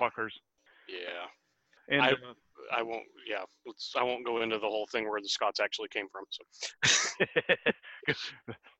fuckers. 0.00 0.30
yeah. 0.88 1.26
And 1.88 2.02
I- 2.02 2.10
uh, 2.12 2.34
I 2.74 2.82
won't. 2.82 3.02
Yeah. 3.28 3.42
Let's. 3.66 3.92
I 3.98 4.02
won't 4.04 4.24
go 4.24 4.40
into 4.40 4.56
the 4.56 4.66
whole 4.68 4.86
thing 4.92 5.08
where 5.10 5.20
the 5.20 5.28
Scots 5.28 5.58
actually 5.60 5.88
came 5.88 6.06
from. 6.10 6.24
So 6.30 7.26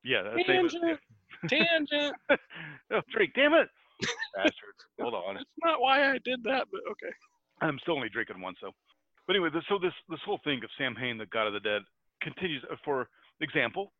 yeah, 0.03 0.23
that's 0.23 0.47
same 0.47 0.65
as- 0.65 0.71
Tangent. 0.71 0.99
tangent. 1.49 2.15
oh, 2.91 3.01
drink, 3.11 3.33
damn 3.35 3.53
it, 3.53 3.67
bastards. 4.35 4.79
Hold 4.99 5.13
on, 5.15 5.35
That's 5.35 5.45
not 5.63 5.81
why 5.81 6.11
I 6.11 6.17
did 6.23 6.43
that, 6.43 6.67
but 6.71 6.81
okay. 6.91 7.13
I'm 7.61 7.77
still 7.81 7.95
only 7.95 8.09
drinking 8.09 8.41
one, 8.41 8.55
so. 8.61 8.71
But 9.27 9.35
anyway, 9.35 9.49
this, 9.53 9.63
so 9.69 9.79
this 9.79 9.93
this 10.09 10.19
whole 10.25 10.39
thing 10.43 10.59
of 10.63 10.69
Sam 10.77 10.95
Hain, 10.95 11.17
the 11.17 11.25
God 11.27 11.47
of 11.47 11.53
the 11.53 11.59
Dead, 11.59 11.81
continues. 12.21 12.63
uh, 12.71 12.75
For 12.83 13.07
example, 13.41 13.91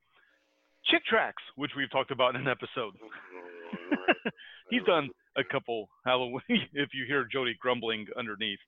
Chick 0.86 1.04
Tracts, 1.06 1.44
which 1.56 1.72
we've 1.78 1.90
talked 1.92 2.12
about 2.12 2.36
in 2.36 2.42
an 2.42 2.48
episode. 2.48 2.94
He's 4.70 4.84
done 4.84 5.10
a 5.38 5.44
couple 5.44 5.88
Halloween. 6.06 6.42
if 6.74 6.90
you 6.94 7.06
hear 7.08 7.26
Jody 7.32 7.56
grumbling 7.60 8.06
underneath, 8.18 8.60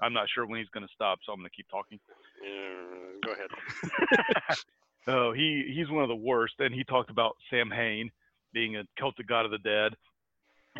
I'm 0.00 0.12
not 0.12 0.26
sure 0.34 0.46
when 0.46 0.58
he's 0.58 0.68
going 0.70 0.86
to 0.86 0.92
stop, 0.94 1.18
so 1.24 1.32
I'm 1.32 1.38
going 1.38 1.50
to 1.50 1.56
keep 1.56 1.68
talking. 1.70 1.98
Yeah, 2.42 3.20
go 3.24 3.32
ahead. 3.32 4.56
Oh, 5.06 5.32
he 5.32 5.72
he's 5.74 5.88
one 5.88 6.02
of 6.02 6.08
the 6.10 6.14
worst. 6.14 6.54
And 6.58 6.74
he 6.74 6.84
talked 6.84 7.08
about 7.10 7.34
Sam 7.48 7.70
Hain 7.70 8.10
being 8.52 8.76
a 8.76 8.82
Celtic 8.98 9.26
god 9.26 9.46
of 9.46 9.50
the 9.50 9.58
dead, 9.58 9.94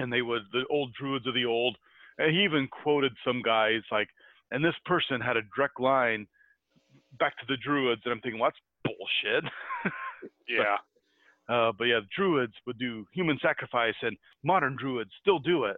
and 0.00 0.12
they 0.12 0.22
would 0.22 0.42
the 0.52 0.64
old 0.70 0.92
druids 0.94 1.26
of 1.26 1.34
the 1.34 1.44
old. 1.44 1.76
And 2.18 2.34
he 2.34 2.42
even 2.44 2.68
quoted 2.68 3.12
some 3.24 3.42
guys 3.42 3.80
like, 3.90 4.08
and 4.50 4.64
this 4.64 4.74
person 4.84 5.20
had 5.20 5.36
a 5.36 5.42
direct 5.56 5.80
line 5.80 6.26
back 7.18 7.36
to 7.38 7.46
the 7.48 7.56
druids, 7.56 8.02
and 8.04 8.12
I'm 8.12 8.20
thinking, 8.20 8.40
well, 8.40 8.50
that's 8.50 8.60
bullshit. 8.84 9.44
Yeah. 10.48 10.76
Uh, 11.48 11.72
but 11.76 11.84
yeah, 11.84 12.00
the 12.00 12.08
druids 12.14 12.52
would 12.66 12.78
do 12.78 13.06
human 13.14 13.38
sacrifice, 13.40 13.94
and 14.02 14.16
modern 14.42 14.76
druids 14.78 15.10
still 15.20 15.38
do 15.38 15.64
it. 15.64 15.76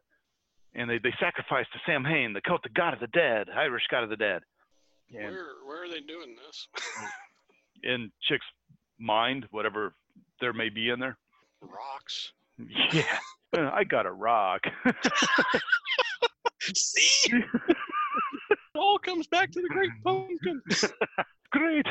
And 0.74 0.88
they, 0.88 0.98
they 0.98 1.12
sacrifice 1.20 1.66
to 1.72 1.80
Sam 1.86 2.04
Hain, 2.04 2.32
the 2.32 2.40
Celtic 2.40 2.74
god 2.74 2.94
of 2.94 3.00
the 3.00 3.06
dead, 3.08 3.48
Irish 3.54 3.84
god 3.90 4.02
of 4.02 4.10
the 4.10 4.16
dead. 4.16 4.42
And 5.14 5.30
Where 5.30 5.46
where 5.66 5.84
are 5.84 5.88
they 5.88 6.00
doing 6.00 6.34
this? 6.46 6.68
in 7.82 8.10
chick's 8.22 8.46
mind, 8.98 9.46
whatever 9.50 9.94
there 10.40 10.52
may 10.54 10.70
be 10.70 10.88
in 10.88 10.98
there. 10.98 11.18
Rocks. 11.60 12.32
Yeah, 12.92 13.18
I 13.54 13.84
got 13.84 14.06
a 14.06 14.12
rock. 14.12 14.60
See? 16.74 17.32
it 17.68 18.58
all 18.74 18.98
comes 18.98 19.26
back 19.26 19.50
to 19.52 19.60
the 19.60 19.68
Great 19.68 19.90
Pumpkin. 20.04 20.62
Great. 21.52 21.86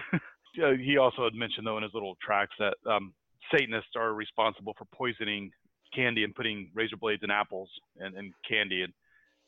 Uh, 0.61 0.71
he 0.71 0.97
also 0.97 1.23
had 1.23 1.33
mentioned 1.33 1.67
though 1.67 1.77
in 1.77 1.83
his 1.83 1.93
little 1.93 2.17
tracks 2.21 2.55
that 2.59 2.75
um, 2.89 3.13
Satanists 3.53 3.91
are 3.95 4.13
responsible 4.13 4.73
for 4.77 4.85
poisoning 4.93 5.51
candy 5.93 6.23
and 6.23 6.33
putting 6.33 6.71
razor 6.73 6.97
blades 6.97 7.21
in 7.23 7.29
apples 7.29 7.69
and, 7.97 8.15
and 8.15 8.33
candy 8.47 8.81
and 8.83 8.93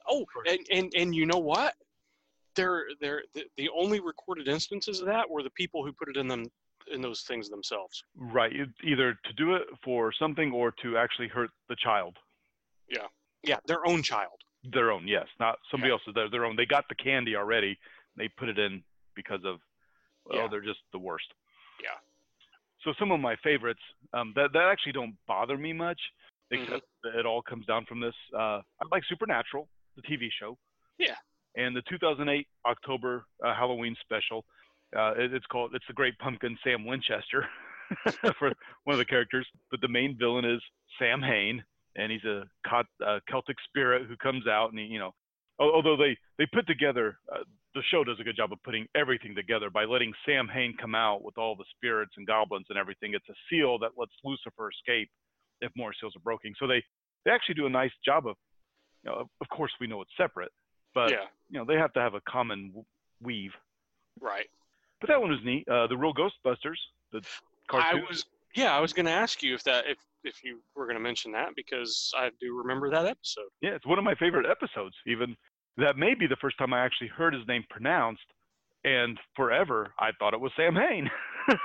Oh, 0.07 0.25
and, 0.45 0.59
and 0.71 0.93
and 0.95 1.15
you 1.15 1.25
know 1.25 1.37
what? 1.37 1.75
They're 2.55 2.85
they're 2.99 3.23
the, 3.33 3.45
the 3.57 3.69
only 3.69 3.99
recorded 3.99 4.47
instances 4.47 4.99
of 4.99 5.05
that 5.07 5.29
were 5.29 5.43
the 5.43 5.49
people 5.51 5.85
who 5.85 5.93
put 5.93 6.09
it 6.09 6.17
in 6.17 6.27
them 6.27 6.45
in 6.91 7.01
those 7.01 7.21
things 7.21 7.49
themselves. 7.49 8.03
right 8.15 8.51
either 8.83 9.13
to 9.25 9.33
do 9.33 9.55
it 9.55 9.63
for 9.83 10.11
something 10.13 10.51
or 10.51 10.71
to 10.81 10.97
actually 10.97 11.27
hurt 11.27 11.49
the 11.69 11.75
child. 11.75 12.17
Yeah, 12.89 13.07
Yeah. 13.43 13.57
their 13.65 13.85
own 13.87 14.03
child. 14.03 14.41
Their 14.63 14.91
own, 14.91 15.07
yes, 15.07 15.27
not 15.39 15.59
somebody 15.69 15.89
Yeah. 15.89 15.93
else's. 15.95 16.13
Their, 16.13 16.29
their 16.29 16.45
own. 16.45 16.55
They 16.55 16.65
got 16.65 16.87
the 16.89 16.95
candy 16.95 17.35
already. 17.35 17.77
They 18.15 18.27
put 18.29 18.49
it 18.49 18.57
in 18.59 18.83
because 19.15 19.43
of 19.45 19.59
well, 20.25 20.39
Yeah. 20.43 20.47
they're 20.47 20.61
just 20.61 20.79
the 20.93 20.99
worst. 20.99 21.33
Yeah. 21.81 21.97
So 22.83 22.93
some 22.99 23.11
of 23.11 23.19
my 23.19 23.35
favorites 23.37 23.81
um, 24.13 24.31
that 24.35 24.53
that 24.53 24.63
actually 24.69 24.93
don't 24.93 25.17
bother 25.27 25.57
me 25.57 25.73
much, 25.73 25.99
Mhm. 26.51 26.61
except 26.63 26.85
that 27.03 27.15
it 27.19 27.25
all 27.25 27.41
comes 27.41 27.65
down 27.65 27.85
from 27.85 27.99
this. 27.99 28.15
Uh, 28.33 28.61
I 28.81 28.85
like 28.91 29.03
Supernatural, 29.05 29.67
the 29.95 30.01
TV 30.03 30.29
show. 30.31 30.57
Yeah. 30.97 31.15
And 31.55 31.75
the 31.75 31.81
2008 31.83 32.47
October 32.65 33.25
uh, 33.43 33.53
Halloween 33.53 33.95
special. 34.01 34.45
Uh, 34.95 35.13
it, 35.17 35.33
it's 35.33 35.45
called 35.47 35.71
it's 35.73 35.85
the 35.87 35.93
Great 35.93 36.17
Pumpkin 36.19 36.57
Sam 36.63 36.85
Winchester 36.85 37.47
for 38.39 38.51
one 38.83 38.93
of 38.93 38.97
the 38.97 39.05
characters, 39.05 39.47
but 39.71 39.81
the 39.81 39.87
main 39.87 40.17
villain 40.17 40.45
is 40.45 40.61
Sam 40.99 41.21
Hain, 41.21 41.63
and 41.95 42.11
he's 42.11 42.23
a 42.23 42.43
cot, 42.67 42.85
uh, 43.05 43.19
Celtic 43.29 43.57
spirit 43.67 44.07
who 44.07 44.15
comes 44.17 44.47
out 44.47 44.69
and 44.71 44.79
he, 44.79 44.85
you 44.85 44.99
know, 44.99 45.11
although 45.59 45.95
they 45.97 46.17
they 46.37 46.45
put 46.53 46.67
together 46.67 47.17
uh, 47.33 47.43
the 47.75 47.81
show 47.89 48.03
does 48.03 48.19
a 48.19 48.23
good 48.23 48.35
job 48.37 48.51
of 48.53 48.61
putting 48.63 48.85
everything 48.95 49.33
together 49.33 49.69
by 49.71 49.83
letting 49.85 50.13
Sam 50.27 50.47
Hain 50.47 50.75
come 50.79 50.93
out 50.93 51.23
with 51.23 51.37
all 51.39 51.55
the 51.55 51.65
spirits 51.75 52.13
and 52.17 52.27
goblins 52.27 52.67
and 52.69 52.77
everything. 52.77 53.13
It's 53.15 53.27
a 53.29 53.33
seal 53.49 53.79
that 53.79 53.91
lets 53.97 54.11
Lucifer 54.23 54.69
escape 54.69 55.09
if 55.61 55.71
more 55.75 55.91
seals 55.99 56.15
are 56.15 56.19
broken. 56.19 56.53
So 56.59 56.67
they 56.67 56.83
they 57.25 57.31
actually 57.31 57.55
do 57.55 57.65
a 57.65 57.69
nice 57.69 57.91
job 58.05 58.27
of, 58.27 58.35
you 59.03 59.09
know, 59.11 59.17
of- 59.21 59.29
of 59.41 59.49
course 59.49 59.71
we 59.79 59.87
know 59.87 60.01
it's 60.01 60.11
separate, 60.17 60.51
but 60.93 61.09
yeah, 61.11 61.25
you 61.49 61.57
know 61.57 61.65
they 61.65 61.75
have 61.75 61.93
to 61.93 61.99
have 61.99 62.13
a 62.13 62.21
common 62.29 62.85
weave. 63.21 63.51
right. 64.21 64.47
But 65.03 65.09
that 65.09 65.19
one 65.19 65.31
was 65.31 65.41
neat. 65.43 65.67
Uh, 65.67 65.85
the 65.87 65.97
real 65.97 66.13
Ghostbusters, 66.13 66.77
the 67.11 67.21
cartoon. 67.67 68.03
I 68.05 68.09
was 68.09 68.25
yeah, 68.55 68.73
I 68.73 68.79
was 68.79 68.93
going 68.93 69.05
to 69.05 69.11
ask 69.11 69.43
you 69.43 69.53
if 69.53 69.61
that 69.65 69.83
if 69.85 69.97
if 70.23 70.45
you 70.45 70.61
were 70.77 70.85
going 70.85 70.95
to 70.95 71.03
mention 71.03 71.33
that 71.33 71.49
because 71.57 72.09
I 72.17 72.29
do 72.39 72.57
remember 72.57 72.89
that 72.89 73.05
episode. 73.05 73.49
Yeah, 73.61 73.71
it's 73.71 73.85
one 73.85 73.97
of 73.97 74.05
my 74.05 74.15
favorite 74.15 74.45
episodes. 74.49 74.95
Even 75.05 75.35
that 75.75 75.97
may 75.97 76.13
be 76.13 76.25
the 76.25 76.37
first 76.39 76.57
time 76.57 76.73
I 76.73 76.85
actually 76.85 77.09
heard 77.09 77.33
his 77.33 77.45
name 77.49 77.65
pronounced, 77.69 78.23
and 78.85 79.19
forever 79.35 79.93
I 79.99 80.11
thought 80.19 80.33
it 80.33 80.39
was 80.39 80.53
Sam 80.55 80.73
Hain. 80.73 81.11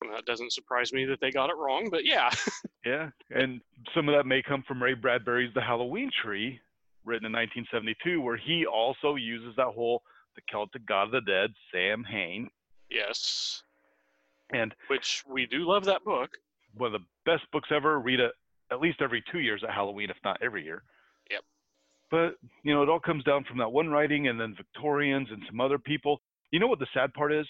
And 0.00 0.14
that 0.14 0.26
doesn't 0.26 0.52
surprise 0.52 0.92
me 0.92 1.06
that 1.06 1.18
they 1.20 1.32
got 1.32 1.50
it 1.50 1.56
wrong, 1.56 1.88
but 1.90 2.04
yeah. 2.04 2.30
yeah, 2.86 3.10
and 3.30 3.60
some 3.92 4.08
of 4.08 4.14
that 4.14 4.26
may 4.26 4.40
come 4.40 4.62
from 4.62 4.80
Ray 4.80 4.94
Bradbury's 4.94 5.52
The 5.54 5.60
Halloween 5.60 6.08
Tree, 6.22 6.60
written 7.04 7.26
in 7.26 7.32
1972, 7.32 8.20
where 8.20 8.36
he 8.36 8.64
also 8.64 9.16
uses 9.16 9.56
that 9.56 9.66
whole 9.74 10.02
the 10.38 10.42
Celtic 10.52 10.86
god 10.86 11.04
of 11.04 11.10
the 11.10 11.20
dead, 11.20 11.52
Sam 11.72 12.04
Hain, 12.04 12.48
yes. 12.90 13.62
and 14.52 14.72
Which 14.86 15.24
we 15.28 15.46
do 15.46 15.68
love 15.68 15.84
that 15.86 16.04
book. 16.04 16.30
one 16.74 16.94
of 16.94 17.00
the 17.00 17.06
best 17.30 17.44
books 17.52 17.70
ever. 17.74 17.98
Read 17.98 18.20
it 18.20 18.32
at 18.70 18.80
least 18.80 19.00
every 19.02 19.22
two 19.32 19.40
years 19.40 19.62
at 19.66 19.74
Halloween, 19.74 20.10
if 20.10 20.16
not 20.24 20.40
every 20.42 20.62
year. 20.64 20.82
Yep. 21.30 21.40
But 22.10 22.36
you 22.62 22.72
know, 22.72 22.82
it 22.84 22.88
all 22.88 23.00
comes 23.00 23.24
down 23.24 23.44
from 23.44 23.58
that 23.58 23.70
one 23.72 23.88
writing, 23.88 24.28
and 24.28 24.40
then 24.40 24.54
Victorians 24.56 25.28
and 25.32 25.42
some 25.48 25.60
other 25.60 25.78
people. 25.78 26.20
You 26.52 26.60
know 26.60 26.68
what 26.68 26.78
the 26.78 26.86
sad 26.94 27.12
part 27.14 27.32
is? 27.32 27.46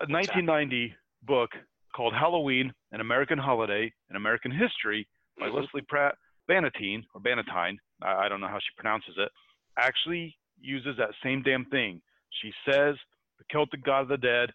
A 0.00 0.06
What's 0.06 0.26
that? 0.26 0.34
1990 0.44 0.94
book 1.22 1.50
called 1.94 2.14
Halloween: 2.14 2.72
An 2.90 3.00
American 3.00 3.38
Holiday 3.38 3.92
in 4.10 4.16
American 4.16 4.50
History 4.50 5.06
by 5.38 5.46
Mhm. 5.48 5.54
Lesley 5.62 5.82
Pratt 5.88 6.16
Bannatyne 6.50 7.04
or 7.14 7.20
Bannatyne. 7.20 7.76
I, 8.02 8.24
I 8.26 8.28
don't 8.28 8.40
know 8.40 8.48
how 8.48 8.58
she 8.58 8.74
pronounces 8.76 9.14
it. 9.16 9.30
Actually 9.78 10.36
uses 10.62 10.96
that 10.98 11.10
same 11.22 11.42
damn 11.42 11.64
thing. 11.66 12.00
She 12.42 12.52
says 12.68 12.96
the 13.38 13.44
Celtic 13.50 13.84
god 13.84 14.02
of 14.02 14.08
the 14.08 14.16
dead. 14.16 14.50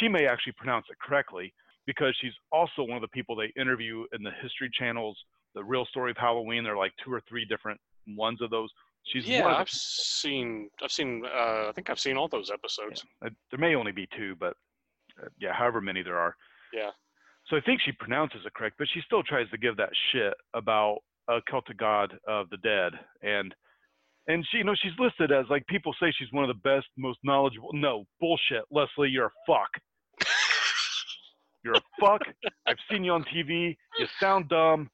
She 0.00 0.08
may 0.08 0.26
actually 0.26 0.52
pronounce 0.56 0.86
it 0.90 0.96
correctly 1.00 1.52
because 1.86 2.16
she's 2.20 2.32
also 2.52 2.82
one 2.82 2.96
of 2.96 3.02
the 3.02 3.08
people 3.08 3.36
they 3.36 3.52
interview 3.60 4.04
in 4.12 4.22
the 4.22 4.32
History 4.42 4.70
Channel's 4.72 5.16
The 5.54 5.62
Real 5.62 5.86
Story 5.86 6.10
of 6.10 6.16
Halloween. 6.16 6.64
There 6.64 6.74
are 6.74 6.78
like 6.78 6.92
two 7.04 7.12
or 7.12 7.22
three 7.28 7.44
different 7.44 7.80
ones 8.08 8.40
of 8.42 8.50
those. 8.50 8.68
She's 9.04 9.26
yeah, 9.26 9.42
one 9.42 9.52
of 9.52 9.56
the- 9.56 9.60
I've 9.60 9.70
seen 9.70 10.68
I've 10.82 10.90
seen 10.90 11.22
uh, 11.24 11.68
I 11.68 11.72
think 11.74 11.90
I've 11.90 12.00
seen 12.00 12.16
all 12.16 12.28
those 12.28 12.50
episodes. 12.50 13.04
Uh, 13.24 13.30
there 13.50 13.60
may 13.60 13.74
only 13.76 13.92
be 13.92 14.08
two, 14.16 14.34
but 14.40 14.54
uh, 15.22 15.28
yeah, 15.38 15.52
however 15.52 15.80
many 15.80 16.02
there 16.02 16.18
are. 16.18 16.34
Yeah. 16.72 16.90
So 17.48 17.56
I 17.56 17.60
think 17.60 17.80
she 17.80 17.92
pronounces 17.92 18.40
it 18.44 18.52
correct, 18.54 18.74
but 18.78 18.88
she 18.92 19.00
still 19.06 19.22
tries 19.22 19.48
to 19.50 19.58
give 19.58 19.76
that 19.76 19.90
shit 20.10 20.34
about 20.54 20.98
a 21.28 21.38
Celtic 21.48 21.76
god 21.76 22.18
of 22.26 22.50
the 22.50 22.56
dead, 22.56 22.92
and 23.22 23.54
and 24.28 24.46
she, 24.50 24.58
you 24.58 24.64
know, 24.64 24.74
she's 24.80 24.92
listed 24.98 25.32
as 25.32 25.46
like 25.50 25.66
people 25.66 25.94
say 26.00 26.12
she's 26.18 26.32
one 26.32 26.44
of 26.44 26.48
the 26.48 26.60
best, 26.62 26.86
most 26.96 27.18
knowledgeable. 27.22 27.70
No 27.72 28.04
bullshit, 28.20 28.64
Lesley, 28.70 29.08
you're 29.08 29.26
a 29.26 29.30
fuck. 29.46 29.70
You're 31.64 31.74
a 31.74 31.82
fuck. 32.00 32.20
I've 32.66 32.76
seen 32.88 33.02
you 33.02 33.10
on 33.10 33.24
TV. 33.24 33.76
You 33.98 34.06
sound 34.20 34.48
dumb. 34.48 34.88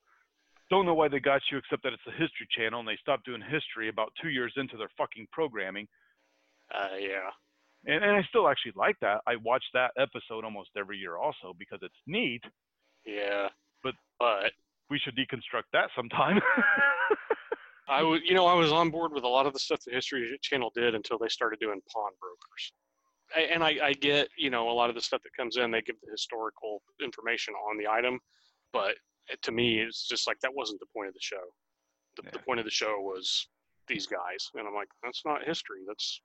Don't 0.71 0.87
know 0.87 0.95
why 0.95 1.09
they 1.09 1.21
got 1.21 1.43
you, 1.51 1.59
except 1.59 1.83
that 1.83 1.93
it's 1.93 2.03
a 2.09 2.13
History 2.13 2.47
Channel, 2.57 2.81
and 2.81 2.89
they 2.89 2.97
stopped 2.99 3.27
doing 3.27 3.43
history 3.43 3.91
about 3.91 4.11
two 4.23 4.31
years 4.31 4.55
into 4.57 4.79
their 4.79 4.89
fucking 4.97 5.27
programming. 5.33 5.87
Uh, 6.75 6.97
yeah. 6.99 7.29
And, 7.85 8.03
and 8.03 8.17
I 8.17 8.23
still 8.31 8.49
actually 8.49 8.73
like 8.75 8.97
that. 9.03 9.21
I 9.27 9.37
watch 9.37 9.65
that 9.75 9.91
episode 9.99 10.45
almost 10.47 10.71
every 10.79 10.97
year 10.97 11.19
also 11.19 11.53
because 11.59 11.81
it's 11.83 11.95
neat. 12.07 12.41
Yeah. 13.05 13.49
But- 13.83 13.95
but 14.19 14.53
We 14.89 14.99
should 14.99 15.15
deconstruct 15.17 15.65
that 15.75 15.91
sometime. 15.95 16.41
I 17.89 18.03
would 18.03 18.23
you 18.25 18.35
know 18.35 18.47
I 18.47 18.55
was 18.55 18.73
on 18.73 18.91
board 18.91 19.13
with 19.13 19.25
a 19.25 19.29
lot 19.29 19.47
of 19.47 19.53
the 19.53 19.59
stuff 19.59 19.81
the 19.85 19.93
History 19.93 20.39
Channel 20.43 20.71
did 20.75 20.95
until 20.95 21.19
they 21.19 21.29
started 21.29 21.59
doing 21.61 21.81
pawnbrokers. 21.93 22.73
A- 23.37 23.53
And 23.53 23.63
I, 23.65 23.77
I 23.83 23.93
get 23.95 24.29
you 24.37 24.51
know 24.51 24.71
a 24.71 24.73
lot 24.73 24.89
of 24.89 24.95
the 24.95 25.01
stuff 25.03 25.23
that 25.23 25.35
comes 25.37 25.57
in 25.57 25.71
they 25.71 25.83
give 25.83 25.97
the 26.03 26.11
historical 26.11 26.83
information 27.03 27.55
on 27.69 27.77
the 27.79 27.89
item, 27.89 28.19
but 28.73 28.95
to 29.43 29.53
me 29.53 29.81
it's 29.81 30.07
just 30.07 30.27
like 30.27 30.39
that 30.41 30.55
wasn't 30.55 30.81
the 30.81 30.87
point 30.95 31.09
of 31.09 31.15
the 31.15 31.21
show. 31.21 31.43
The, 32.17 32.31
the 32.31 32.39
point 32.41 32.61
of 32.61 32.65
the 32.67 32.71
show 32.71 33.01
was 33.01 33.49
these 33.89 34.07
guys, 34.07 34.49
and 34.55 34.67
I'm 34.69 34.75
like 34.75 34.89
that's 35.03 35.23
not 35.25 35.43
history. 35.45 35.81
That's 35.87 36.21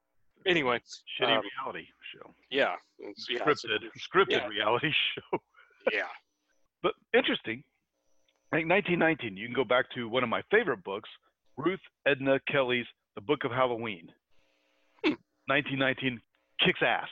anyway. 0.46 0.80
Shitty 1.20 1.38
Um, 1.38 1.44
reality 1.58 1.88
show. 2.14 2.34
Yeah. 2.52 2.76
It's, 3.00 3.28
yeah. 3.30 3.38
it's- 3.38 3.64
Scripted, 3.66 3.80
scripted 3.98 4.32
yeah. 4.42 4.48
reality 4.48 4.92
show. 5.16 5.40
yeah. 5.92 6.08
But 6.84 6.94
interesting. 7.14 7.64
I 8.52 8.58
think 8.58 8.70
1919, 8.70 9.36
you 9.36 9.48
can 9.48 9.56
go 9.56 9.64
back 9.66 9.90
to 9.96 10.08
one 10.08 10.24
of 10.24 10.30
my 10.30 10.42
favorite 10.52 10.84
books, 10.84 11.10
Ruth 11.58 11.80
Edna 12.06 12.40
Kelly's 12.50 12.86
The 13.16 13.22
Book 13.22 13.44
of 13.44 13.52
Halloween. 13.52 14.10
Hmm. 15.04 15.14
1919 15.48 16.22
kicks 16.64 16.80
ass. 16.82 17.08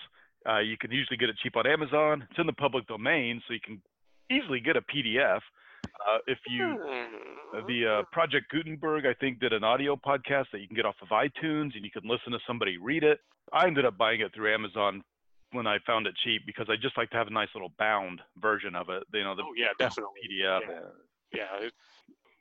Uh, 0.47 0.59
you 0.59 0.77
can 0.77 0.91
usually 0.91 1.17
get 1.17 1.29
it 1.29 1.35
cheap 1.41 1.55
on 1.57 1.65
Amazon. 1.65 2.27
It's 2.29 2.39
in 2.39 2.45
the 2.45 2.53
public 2.53 2.85
domain, 2.87 3.41
so 3.47 3.53
you 3.53 3.59
can 3.59 3.81
easily 4.29 4.59
get 4.59 4.77
a 4.77 4.81
PDF. 4.81 5.41
Uh, 5.85 6.17
if 6.27 6.37
you 6.47 6.63
Uh, 6.63 7.61
the 7.67 7.85
uh, 7.85 8.03
Project 8.11 8.51
Gutenberg, 8.51 9.05
I 9.05 9.13
think, 9.13 9.39
did 9.39 9.53
an 9.53 9.63
audio 9.63 9.95
podcast 9.95 10.45
that 10.51 10.59
you 10.59 10.67
can 10.67 10.75
get 10.75 10.85
off 10.85 10.95
of 11.01 11.09
iTunes, 11.09 11.75
and 11.75 11.83
you 11.83 11.91
can 11.91 12.03
listen 12.07 12.31
to 12.31 12.39
somebody 12.45 12.77
read 12.77 13.03
it. 13.03 13.19
I 13.53 13.67
ended 13.67 13.85
up 13.85 13.97
buying 13.97 14.21
it 14.21 14.33
through 14.33 14.53
Amazon 14.53 15.03
when 15.51 15.67
I 15.67 15.77
found 15.85 16.05
it 16.05 16.15
cheap 16.23 16.41
because 16.45 16.67
I 16.69 16.75
just 16.75 16.97
like 16.97 17.09
to 17.11 17.17
have 17.17 17.27
a 17.27 17.31
nice 17.31 17.49
little 17.55 17.71
bound 17.79 18.21
version 18.37 18.75
of 18.75 18.89
it. 18.89 19.03
You 19.13 19.23
know, 19.23 19.35
the 19.35 19.43
oh 19.43 19.53
yeah, 19.55 19.67
definitely. 19.79 20.21
PDF. 20.27 20.61
Yeah. 20.67 20.79
Yeah. 21.61 21.69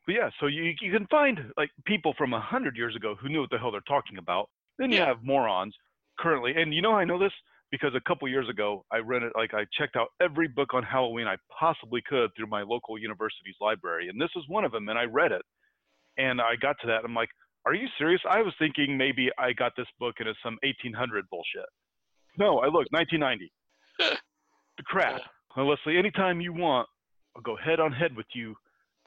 But 0.07 0.15
yeah, 0.15 0.31
so 0.41 0.47
you 0.47 0.75
you 0.81 0.93
can 0.93 1.07
find 1.07 1.39
like 1.57 1.71
people 1.87 2.15
from 2.19 2.35
a 2.35 2.41
hundred 2.41 2.77
years 2.77 2.95
ago 2.97 3.15
who 3.21 3.29
knew 3.29 3.41
what 3.41 3.51
the 3.51 3.59
hell 3.59 3.71
they're 3.73 3.81
talking 3.89 4.19
about. 4.19 4.51
Then 4.79 4.91
you 4.91 4.99
Yeah. 4.99 5.07
have 5.07 5.23
morons 5.23 5.75
currently, 6.19 6.55
and 6.57 6.75
you 6.75 6.83
know 6.83 6.93
I 6.93 7.05
know 7.05 7.19
this 7.19 7.33
because 7.71 7.95
a 7.95 8.01
couple 8.07 8.29
years 8.29 8.49
ago 8.49 8.85
I 8.93 8.99
rented 8.99 9.33
like 9.35 9.55
I 9.55 9.65
checked 9.79 9.97
out 9.97 10.09
every 10.21 10.49
book 10.49 10.75
on 10.75 10.83
Halloween 10.83 11.27
I 11.27 11.37
possibly 11.59 12.03
could 12.07 12.31
through 12.37 12.49
my 12.49 12.63
local 12.63 12.99
university's 12.99 13.57
library, 13.61 14.09
and 14.09 14.21
this 14.21 14.31
is 14.37 14.45
one 14.49 14.65
of 14.65 14.73
them, 14.73 14.89
and 14.89 14.99
I 14.99 15.05
read 15.05 15.33
it, 15.33 15.43
and 16.19 16.41
I 16.41 16.57
got 16.57 16.77
to 16.83 16.87
that, 16.89 16.99
and 16.99 17.07
I'm 17.07 17.15
like, 17.15 17.31
are 17.67 17.75
you 17.75 17.89
serious? 17.97 18.21
I 18.29 18.43
was 18.43 18.53
thinking 18.59 18.99
maybe 18.99 19.31
I 19.39 19.53
got 19.55 19.73
this 19.75 19.87
book 19.99 20.17
and 20.19 20.29
it's 20.29 20.39
some 20.43 20.59
1800 20.63 21.25
bullshit. 21.31 21.65
No, 22.39 22.59
I 22.59 22.67
looked 22.67 22.93
1990. 22.93 23.51
the 24.77 24.83
crap. 24.85 25.23
Well, 25.57 25.71
Lesley, 25.71 25.97
anytime 25.97 26.43
you 26.43 26.53
want, 26.53 26.87
I'll 27.35 27.43
go 27.43 27.57
head 27.57 27.81
on 27.81 27.91
head 27.93 28.15
with 28.15 28.27
you 28.35 28.55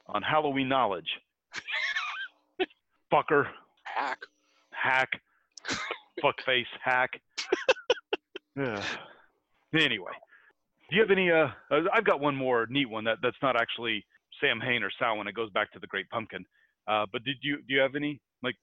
on 0.09 0.21
Halloween 0.21 0.67
knowledge. 0.69 1.09
Fucker, 3.11 3.47
hack. 3.83 4.19
hack, 4.71 5.09
fuckface, 6.23 6.65
hack. 6.83 7.21
Uh, 8.59 8.81
anyway, 9.73 10.11
do 10.89 10.95
you 10.95 11.01
have 11.01 11.11
any? 11.11 11.31
Uh, 11.31 11.47
uh, 11.71 11.81
I've 11.93 12.03
got 12.03 12.19
one 12.19 12.35
more 12.35 12.67
neat 12.69 12.89
one 12.89 13.03
that 13.05 13.19
that's 13.21 13.37
not 13.41 13.55
actually 13.55 14.05
Sam 14.41 14.59
Hain 14.59 14.83
or 14.83 14.91
Samhain. 14.99 15.27
It 15.27 15.35
goes 15.35 15.49
back 15.51 15.71
to 15.73 15.79
the 15.79 15.87
Great 15.87 16.09
Pumpkin. 16.09 16.45
Uh, 16.87 17.05
but 17.11 17.23
did 17.23 17.37
you 17.41 17.57
do 17.67 17.73
you 17.73 17.79
have 17.79 17.95
any 17.95 18.19
like 18.43 18.55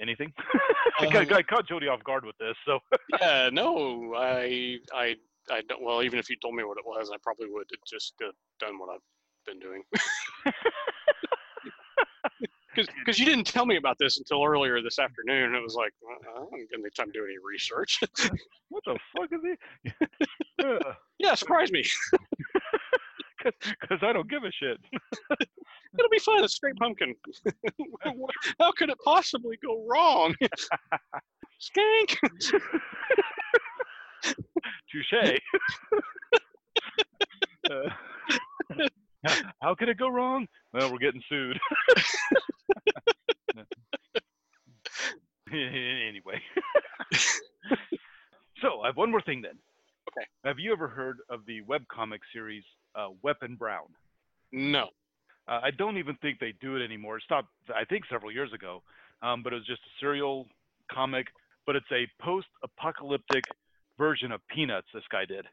anything? 0.00 0.32
I, 1.00 1.06
got, 1.08 1.32
I 1.32 1.42
caught 1.42 1.68
Jody 1.68 1.86
off 1.88 2.02
guard 2.02 2.24
with 2.24 2.36
this, 2.38 2.56
so 2.66 2.80
Yeah, 3.20 3.50
no, 3.52 4.14
I, 4.16 4.78
I, 4.92 5.16
I 5.50 5.62
don't. 5.68 5.82
Well, 5.82 6.02
even 6.02 6.18
if 6.18 6.28
you 6.28 6.36
told 6.42 6.54
me 6.54 6.64
what 6.64 6.78
it 6.78 6.84
was, 6.84 7.10
I 7.12 7.16
probably 7.22 7.48
would 7.48 7.66
have 7.70 7.84
just 7.86 8.14
uh, 8.24 8.32
done 8.58 8.78
what 8.78 8.90
I've 8.90 9.00
been 9.46 9.60
doing. 9.60 9.82
Because 12.76 13.18
you 13.18 13.24
didn't 13.24 13.46
tell 13.46 13.66
me 13.66 13.76
about 13.76 13.96
this 13.98 14.18
until 14.18 14.44
earlier 14.44 14.80
this 14.80 14.98
afternoon. 14.98 15.54
It 15.54 15.62
was 15.62 15.74
like, 15.74 15.92
uh, 16.04 16.30
I 16.30 16.38
don't 16.38 16.70
get 16.70 16.78
any 16.78 16.90
time 16.96 17.06
to 17.06 17.12
do 17.12 17.24
any 17.24 17.34
research. 17.44 17.98
what 18.68 18.84
the 18.84 18.98
fuck 19.16 19.30
is 19.32 19.40
he? 19.42 19.90
Uh, 20.60 20.92
yeah, 21.20 21.36
surprise 21.36 21.70
me. 21.70 21.84
Because 23.44 24.00
I 24.02 24.12
don't 24.12 24.28
give 24.28 24.42
a 24.42 24.50
shit. 24.50 24.76
It'll 25.96 26.10
be 26.10 26.18
fun. 26.18 26.42
It's 26.42 26.58
Great 26.58 26.74
Pumpkin. 26.74 27.14
How 28.58 28.72
could 28.72 28.90
it 28.90 28.98
possibly 29.04 29.56
go 29.64 29.86
wrong? 29.88 30.34
Skank. 31.60 32.16
Touche. 34.90 35.38
Uh, 37.70 37.88
how 39.62 39.67
could 39.78 39.88
it 39.88 39.98
go 39.98 40.08
wrong? 40.08 40.46
Well, 40.72 40.92
we're 40.92 40.98
getting 40.98 41.22
sued. 41.28 41.58
anyway. 45.52 46.40
so 48.60 48.80
I 48.82 48.86
have 48.88 48.96
one 48.96 49.10
more 49.10 49.22
thing 49.22 49.42
then. 49.42 49.58
Okay. 50.10 50.26
Have 50.44 50.58
you 50.58 50.72
ever 50.72 50.88
heard 50.88 51.18
of 51.30 51.40
the 51.46 51.60
webcomic 51.62 52.20
series 52.32 52.64
uh, 52.94 53.08
Weapon 53.22 53.56
Brown? 53.56 53.86
No. 54.52 54.88
Uh, 55.46 55.60
I 55.62 55.70
don't 55.70 55.98
even 55.98 56.16
think 56.16 56.38
they 56.38 56.54
do 56.60 56.76
it 56.76 56.84
anymore. 56.84 57.16
It 57.18 57.22
stopped, 57.24 57.48
I 57.74 57.84
think, 57.84 58.04
several 58.10 58.32
years 58.32 58.52
ago. 58.52 58.82
Um, 59.22 59.42
but 59.42 59.52
it 59.52 59.56
was 59.56 59.66
just 59.66 59.80
a 59.80 59.92
serial 60.00 60.46
comic. 60.92 61.26
But 61.66 61.76
it's 61.76 61.90
a 61.92 62.06
post-apocalyptic 62.22 63.44
version 63.98 64.32
of 64.32 64.40
Peanuts. 64.48 64.86
This 64.94 65.04
guy 65.10 65.24
did. 65.24 65.46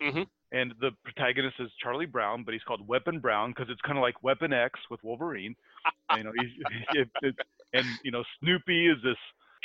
Mhm. 0.00 0.26
And 0.52 0.74
the 0.80 0.90
protagonist 1.04 1.56
is 1.60 1.70
Charlie 1.82 2.06
Brown, 2.06 2.42
but 2.42 2.54
he's 2.54 2.62
called 2.64 2.86
Weapon 2.88 3.20
Brown 3.20 3.50
because 3.50 3.70
it's 3.70 3.80
kind 3.82 3.96
of 3.96 4.02
like 4.02 4.22
Weapon 4.22 4.52
X 4.52 4.80
with 4.90 5.02
Wolverine. 5.04 5.54
you 6.16 6.24
know, 6.24 6.32
he's, 6.32 6.50
it, 6.94 7.08
it, 7.22 7.34
and 7.72 7.86
you 8.02 8.10
know, 8.10 8.24
Snoopy 8.40 8.88
is 8.88 8.96
this 9.04 9.16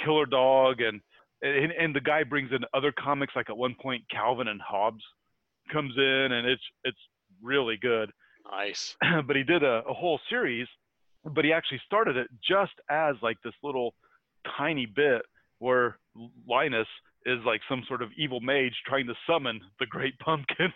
killer 0.03 0.25
dog, 0.25 0.81
and, 0.81 1.01
and 1.41 1.71
and 1.71 1.95
the 1.95 2.01
guy 2.01 2.23
brings 2.23 2.51
in 2.51 2.59
other 2.73 2.91
comics. 2.91 3.35
Like 3.35 3.49
at 3.49 3.57
one 3.57 3.75
point, 3.81 4.03
Calvin 4.11 4.47
and 4.47 4.61
Hobbes 4.61 5.03
comes 5.71 5.93
in, 5.97 6.31
and 6.31 6.47
it's 6.47 6.63
it's 6.83 6.99
really 7.41 7.77
good. 7.77 8.11
Nice. 8.51 8.95
but 9.25 9.35
he 9.35 9.41
did 9.41 9.63
a, 9.63 9.81
a 9.89 9.93
whole 9.93 10.19
series, 10.29 10.67
but 11.23 11.43
he 11.43 11.51
actually 11.51 11.81
started 11.83 12.15
it 12.15 12.27
just 12.47 12.73
as 12.91 13.15
like 13.23 13.37
this 13.43 13.55
little 13.63 13.95
tiny 14.55 14.85
bit 14.85 15.23
where 15.57 15.97
Linus 16.47 16.87
is 17.25 17.39
like 17.45 17.61
some 17.67 17.83
sort 17.87 18.01
of 18.01 18.09
evil 18.17 18.39
mage 18.41 18.73
trying 18.85 19.07
to 19.07 19.13
summon 19.27 19.59
the 19.79 19.85
Great 19.85 20.17
Pumpkin. 20.25 20.71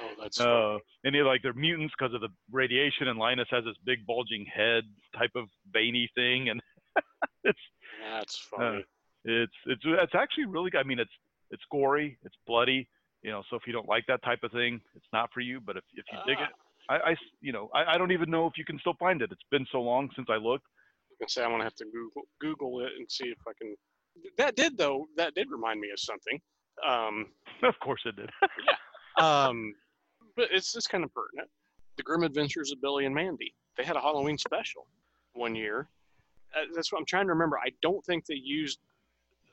Oh, 0.00 0.08
that's 0.20 0.40
uh, 0.40 0.78
and 1.04 1.14
they're 1.14 1.24
like 1.24 1.42
they're 1.42 1.52
mutants 1.52 1.94
because 1.98 2.14
of 2.14 2.20
the 2.20 2.28
radiation, 2.50 3.08
and 3.08 3.18
Linus 3.18 3.48
has 3.50 3.64
this 3.64 3.76
big 3.84 4.06
bulging 4.06 4.46
head 4.52 4.84
type 5.16 5.32
of 5.36 5.46
veiny 5.72 6.08
thing, 6.14 6.48
and 6.48 6.60
it's 7.44 7.58
that's 8.10 8.38
funny. 8.38 8.84
it's 9.24 9.52
it's 9.66 9.82
it's 9.84 10.14
actually 10.14 10.46
really. 10.46 10.70
I 10.78 10.82
mean, 10.82 10.98
it's 10.98 11.10
it's 11.50 11.62
gory, 11.70 12.18
it's 12.24 12.34
bloody, 12.46 12.88
you 13.22 13.30
know. 13.30 13.42
So 13.50 13.56
if 13.56 13.62
you 13.66 13.72
don't 13.72 13.88
like 13.88 14.04
that 14.08 14.22
type 14.24 14.40
of 14.42 14.50
thing, 14.52 14.80
it's 14.94 15.06
not 15.12 15.30
for 15.32 15.40
you. 15.40 15.60
But 15.60 15.76
if 15.76 15.84
if 15.94 16.04
you 16.10 16.18
dig 16.26 16.38
Ah. 16.40 16.96
it, 16.96 17.02
I 17.06 17.16
you 17.40 17.52
know 17.52 17.68
I, 17.74 17.94
I 17.94 17.98
don't 17.98 18.12
even 18.12 18.30
know 18.30 18.46
if 18.46 18.54
you 18.56 18.64
can 18.64 18.78
still 18.78 18.94
find 18.98 19.20
it. 19.22 19.30
It's 19.30 19.44
been 19.50 19.66
so 19.70 19.80
long 19.82 20.08
since 20.16 20.28
I 20.30 20.36
looked. 20.36 20.66
I 21.12 21.14
can 21.20 21.28
say 21.28 21.44
I'm 21.44 21.50
gonna 21.50 21.64
have 21.64 21.74
to 21.76 21.84
Google 21.84 22.22
Google 22.40 22.80
it 22.80 22.92
and 22.98 23.06
see 23.10 23.26
if 23.26 23.38
I 23.46 23.52
can. 23.60 23.76
That 24.38 24.56
did 24.56 24.76
though. 24.76 25.06
That 25.16 25.34
did 25.34 25.50
remind 25.50 25.80
me 25.80 25.90
of 25.90 26.00
something. 26.00 26.40
Um, 26.86 27.26
of 27.62 27.78
course 27.80 28.02
it 28.04 28.16
did. 28.16 28.30
um, 29.24 29.74
but 30.36 30.48
it's 30.50 30.74
it's 30.76 30.86
kind 30.86 31.04
of 31.04 31.12
pertinent. 31.14 31.48
The 31.96 32.02
Grim 32.02 32.22
Adventures 32.22 32.72
of 32.72 32.80
Billy 32.80 33.04
and 33.04 33.14
Mandy. 33.14 33.54
They 33.76 33.84
had 33.84 33.96
a 33.96 34.00
Halloween 34.00 34.38
special 34.38 34.86
one 35.34 35.54
year. 35.54 35.88
Uh, 36.54 36.64
that's 36.74 36.92
what 36.92 36.98
I'm 36.98 37.06
trying 37.06 37.26
to 37.26 37.32
remember. 37.32 37.58
I 37.58 37.70
don't 37.82 38.04
think 38.04 38.26
they 38.26 38.34
used 38.34 38.78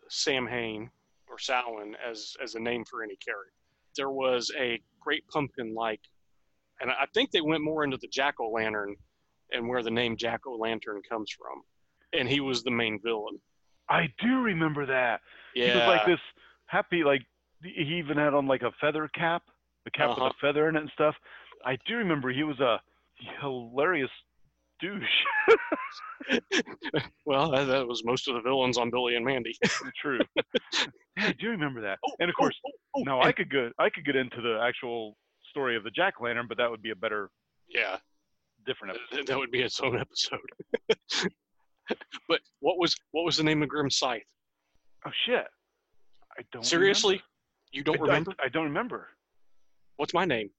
Sam 0.09 0.47
Hain 0.47 0.89
or 1.29 1.37
Samhain 1.37 1.95
as 2.05 2.35
as 2.41 2.55
a 2.55 2.59
name 2.59 2.83
for 2.85 3.03
any 3.03 3.15
character. 3.17 3.53
There 3.95 4.09
was 4.09 4.51
a 4.57 4.81
Great 4.99 5.27
Pumpkin 5.27 5.73
like, 5.73 6.01
and 6.81 6.91
I 6.91 7.05
think 7.13 7.31
they 7.31 7.41
went 7.41 7.63
more 7.63 7.83
into 7.83 7.97
the 7.97 8.07
Jack 8.07 8.35
O' 8.39 8.49
Lantern 8.49 8.95
and 9.51 9.67
where 9.67 9.83
the 9.83 9.91
name 9.91 10.15
Jack 10.15 10.41
O' 10.45 10.55
Lantern 10.55 11.01
comes 11.07 11.31
from. 11.31 11.61
And 12.13 12.27
he 12.27 12.39
was 12.39 12.63
the 12.63 12.71
main 12.71 12.99
villain. 13.03 13.39
I 13.89 14.07
do 14.21 14.41
remember 14.41 14.85
that. 14.85 15.21
Yeah. 15.55 15.71
He 15.73 15.77
was 15.79 15.87
like 15.87 16.05
this 16.05 16.19
happy, 16.67 17.03
like 17.03 17.21
he 17.63 17.95
even 17.97 18.17
had 18.17 18.33
on 18.33 18.47
like 18.47 18.61
a 18.61 18.71
feather 18.79 19.09
cap, 19.15 19.43
the 19.85 19.91
cap 19.91 20.09
Uh-huh. 20.11 20.25
with 20.25 20.33
a 20.33 20.37
feather 20.39 20.69
in 20.69 20.75
it 20.75 20.81
and 20.81 20.91
stuff. 20.93 21.15
I 21.65 21.77
do 21.87 21.95
remember 21.97 22.29
he 22.29 22.43
was 22.43 22.59
a 22.59 22.79
hilarious 23.41 24.11
douche. 24.79 25.03
well, 27.25 27.51
that, 27.51 27.65
that 27.65 27.87
was 27.87 28.03
most 28.05 28.27
of 28.27 28.35
the 28.35 28.41
villains 28.41 28.77
on 28.77 28.89
Billy 28.89 29.15
and 29.15 29.25
Mandy. 29.25 29.57
True. 30.01 30.19
Yeah, 30.37 30.83
I 31.17 31.31
do 31.33 31.49
remember 31.49 31.81
that. 31.81 31.99
Oh, 32.05 32.11
and 32.19 32.29
of 32.29 32.35
oh, 32.37 32.41
course, 32.43 32.55
oh, 32.65 32.71
oh, 32.97 33.01
now 33.03 33.19
and- 33.19 33.27
I 33.27 33.31
could 33.33 33.49
go, 33.51 33.71
I 33.79 33.89
could 33.89 34.05
get 34.05 34.15
into 34.15 34.41
the 34.41 34.59
actual 34.63 35.17
story 35.49 35.75
of 35.75 35.83
the 35.83 35.91
jack 35.91 36.21
lantern, 36.21 36.45
but 36.47 36.57
that 36.57 36.69
would 36.69 36.81
be 36.81 36.91
a 36.91 36.95
better, 36.95 37.29
yeah, 37.67 37.97
different 38.65 38.95
episode. 38.95 39.27
that 39.27 39.37
would 39.37 39.51
be 39.51 39.61
its 39.61 39.79
own 39.81 39.99
episode. 39.99 40.39
but 42.27 42.39
what 42.59 42.77
was 42.77 42.95
what 43.11 43.23
was 43.23 43.37
the 43.37 43.43
name 43.43 43.63
of 43.63 43.69
Grim 43.69 43.89
Scythe? 43.89 44.23
Oh 45.05 45.11
shit! 45.25 45.45
I 46.37 46.41
don't 46.51 46.65
Seriously, 46.65 47.21
you 47.71 47.83
don't 47.83 47.99
remember. 47.99 48.11
I- 48.11 48.13
remember? 48.13 48.35
I, 48.41 48.45
I 48.45 48.49
don't 48.49 48.63
remember. 48.65 49.07
What's 49.97 50.13
my 50.13 50.25
name? 50.25 50.49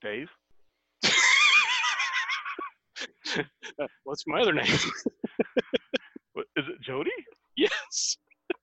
Dave. 0.00 0.28
What's 4.04 4.24
my 4.26 4.40
other 4.40 4.54
name? 4.54 4.66
What, 6.34 6.46
is 6.56 6.66
it 6.68 6.80
Jody? 6.80 7.10
yes, 7.56 8.16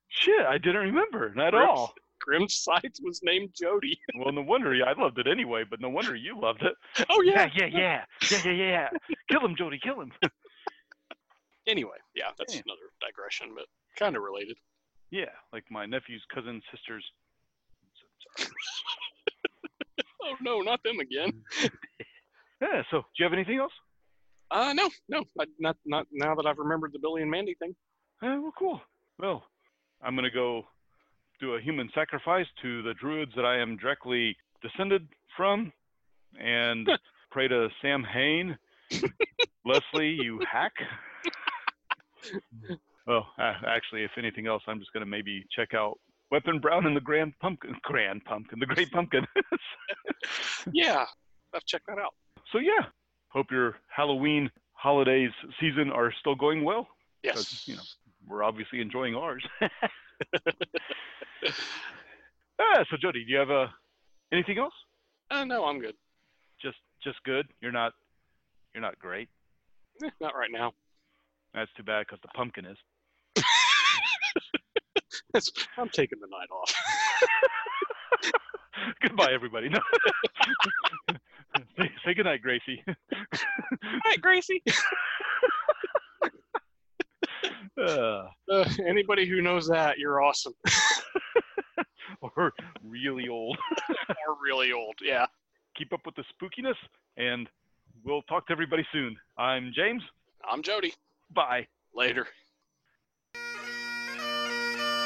Shit, 0.08 0.46
I 0.46 0.56
didn't 0.56 0.80
remember. 0.80 1.30
Not 1.34 1.48
at 1.48 1.54
all. 1.60 1.92
Grim 2.20 2.48
Scythe 2.48 2.96
was 3.02 3.20
named 3.22 3.50
Jody. 3.54 3.98
Well, 4.18 4.32
no 4.32 4.40
wonder 4.40 4.72
I 4.84 4.98
loved 5.00 5.18
it 5.18 5.26
anyway, 5.26 5.64
but 5.68 5.80
no 5.80 5.90
wonder 5.90 6.16
you 6.16 6.40
loved 6.40 6.62
it. 6.62 6.72
Oh 7.10 7.20
yeah. 7.20 7.50
yeah. 7.54 7.66
yeah, 7.66 8.04
yeah, 8.30 8.30
yeah, 8.30 8.50
yeah, 8.50 8.52
yeah. 8.52 8.88
kill 9.30 9.44
him, 9.44 9.54
Jody, 9.56 9.78
kill 9.78 10.00
him. 10.00 10.10
Anyway, 11.66 11.96
yeah, 12.14 12.30
that's 12.38 12.54
Yeah. 12.54 12.62
another 12.66 12.90
digression, 13.00 13.54
but 13.54 13.66
kind 13.98 14.16
of 14.16 14.22
related. 14.22 14.56
yeah, 15.10 15.30
like 15.52 15.64
my 15.70 15.84
nephew's 15.86 16.24
cousin, 16.32 16.62
sister's. 16.70 17.04
Oh 20.22 20.34
no, 20.40 20.60
not 20.60 20.82
them 20.82 20.98
again. 21.00 21.32
Yeah. 22.60 22.82
So, 22.90 23.00
do 23.02 23.06
you 23.18 23.24
have 23.24 23.34
anything 23.34 23.58
else? 23.58 23.72
Uh, 24.50 24.72
no, 24.72 24.88
no, 25.10 25.24
I, 25.38 25.44
not 25.58 25.76
not 25.84 26.06
now 26.10 26.34
that 26.34 26.46
I've 26.46 26.56
remembered 26.56 26.92
the 26.94 26.98
Billy 26.98 27.20
and 27.20 27.30
Mandy 27.30 27.54
thing. 27.58 27.74
Uh, 28.22 28.38
well, 28.40 28.52
cool. 28.58 28.80
Well, 29.18 29.44
I'm 30.02 30.14
gonna 30.16 30.30
go 30.30 30.66
do 31.38 31.54
a 31.56 31.60
human 31.60 31.90
sacrifice 31.94 32.46
to 32.62 32.82
the 32.82 32.94
druids 32.94 33.32
that 33.36 33.44
I 33.44 33.58
am 33.58 33.76
directly 33.76 34.34
descended 34.62 35.06
from, 35.36 35.70
and 36.40 36.88
pray 37.30 37.46
to 37.46 37.68
Sam 37.82 38.02
Hain, 38.02 38.56
Lesley, 39.66 40.16
you 40.18 40.40
hack. 40.50 40.72
Well, 43.06 43.26
uh, 43.38 43.54
actually, 43.66 44.04
if 44.04 44.10
anything 44.18 44.46
else, 44.46 44.62
I'm 44.66 44.78
just 44.78 44.92
gonna 44.92 45.06
maybe 45.06 45.44
check 45.54 45.74
out 45.74 45.98
Weapon 46.30 46.58
Brown 46.58 46.86
and 46.86 46.96
the 46.96 47.00
Grand 47.00 47.32
Pumpkin, 47.40 47.74
Grand 47.82 48.24
Pumpkin, 48.24 48.58
the 48.58 48.66
Great 48.66 48.90
Pumpkin. 48.90 49.26
Yeah, 50.72 51.04
I've 51.54 51.64
checked 51.66 51.86
that 51.86 51.98
out. 51.98 52.14
so 52.52 52.58
yeah, 52.58 52.86
hope 53.28 53.46
your 53.52 53.76
Halloween 53.88 54.50
holidays 54.72 55.30
season 55.60 55.90
are 55.92 56.12
still 56.18 56.34
going 56.34 56.64
well. 56.64 56.88
Yes. 57.22 57.62
you 57.68 57.76
know, 57.76 57.82
We're 58.26 58.42
obviously 58.42 58.80
enjoying 58.80 59.14
ours. 59.14 59.44
Ah, 62.58 62.84
so 62.90 62.96
Jody, 63.00 63.24
do 63.24 63.30
you 63.30 63.36
have 63.38 63.50
uh, 63.50 63.66
anything 64.32 64.58
else? 64.58 64.72
Uh, 65.30 65.44
no, 65.44 65.64
I'm 65.66 65.78
good. 65.78 65.94
Just 66.60 66.78
just 67.02 67.22
good. 67.24 67.46
You're 67.60 67.72
not 67.72 67.92
you're 68.74 68.80
not 68.82 68.98
great. 68.98 69.28
Eh, 70.02 70.08
not 70.20 70.34
right 70.34 70.50
now. 70.50 70.72
That's 71.56 71.72
too 71.72 71.82
bad 71.82 72.06
because 72.06 72.18
the 72.20 72.28
pumpkin 72.28 72.66
is. 72.66 72.76
That's, 75.32 75.50
I'm 75.78 75.88
taking 75.88 76.18
the 76.20 76.26
night 76.26 76.50
off. 76.52 76.74
Goodbye, 79.02 79.32
everybody. 79.32 79.70
No. 79.70 79.80
say, 81.78 81.90
say 82.04 82.14
goodnight, 82.14 82.42
Gracie. 82.42 82.84
Hey, 82.86 84.16
Gracie. 84.20 84.62
Uh, 87.80 88.24
Uh, 88.52 88.68
anybody 88.86 89.26
who 89.26 89.40
knows 89.42 89.66
that, 89.68 89.98
you're 89.98 90.22
awesome. 90.22 90.52
or, 92.20 92.30
or 92.36 92.52
really 92.84 93.28
old. 93.28 93.58
or 93.88 94.36
really 94.42 94.72
old. 94.72 94.94
Yeah. 95.02 95.26
Keep 95.76 95.92
up 95.94 96.00
with 96.04 96.14
the 96.16 96.24
spookiness, 96.34 96.76
and 97.16 97.48
we'll 98.04 98.22
talk 98.22 98.46
to 98.48 98.52
everybody 98.52 98.86
soon. 98.92 99.16
I'm 99.38 99.72
James. 99.74 100.02
I'm 100.50 100.62
Jody. 100.62 100.92
Bye. 101.32 101.66
Later. 101.94 102.26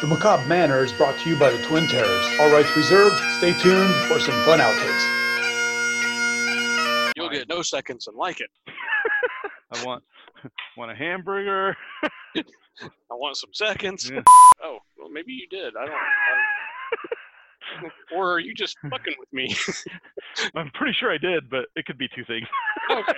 The 0.01 0.07
Macabre 0.07 0.47
Manor 0.47 0.83
is 0.83 0.93
brought 0.93 1.19
to 1.21 1.29
you 1.29 1.39
by 1.39 1.51
the 1.51 1.63
Twin 1.67 1.87
Terrors. 1.87 2.27
All 2.41 2.51
rights 2.51 2.75
reserved. 2.75 3.21
Stay 3.37 3.53
tuned 3.53 3.95
for 4.07 4.19
some 4.19 4.35
fun 4.45 4.59
outtakes. 4.59 5.17
You'll 7.17 7.29
get 7.29 7.49
no 7.49 7.61
seconds 7.61 8.07
and 8.07 8.17
like 8.17 8.41
it. 8.41 8.49
I 9.73 9.85
want 9.85 10.03
want 10.77 10.91
a 10.91 10.95
hamburger. 10.95 11.77
I 12.35 12.43
want 13.11 13.37
some 13.37 13.53
seconds. 13.53 14.11
Yeah. 14.11 14.23
Oh, 14.63 14.79
well, 14.99 15.11
maybe 15.11 15.33
you 15.33 15.47
did. 15.49 15.77
I 15.77 15.85
don't. 15.85 15.95
I, 15.95 16.39
or 18.15 18.33
are 18.33 18.41
you 18.41 18.55
just 18.55 18.77
fucking 18.89 19.15
with 19.19 19.31
me? 19.33 19.55
I'm 20.55 20.71
pretty 20.71 20.95
sure 20.99 21.13
I 21.13 21.19
did, 21.19 21.51
but 21.51 21.67
it 21.77 21.85
could 21.85 21.99
be 21.99 22.09
two 22.15 22.25
things. 22.25 22.47
okay. 22.91 23.13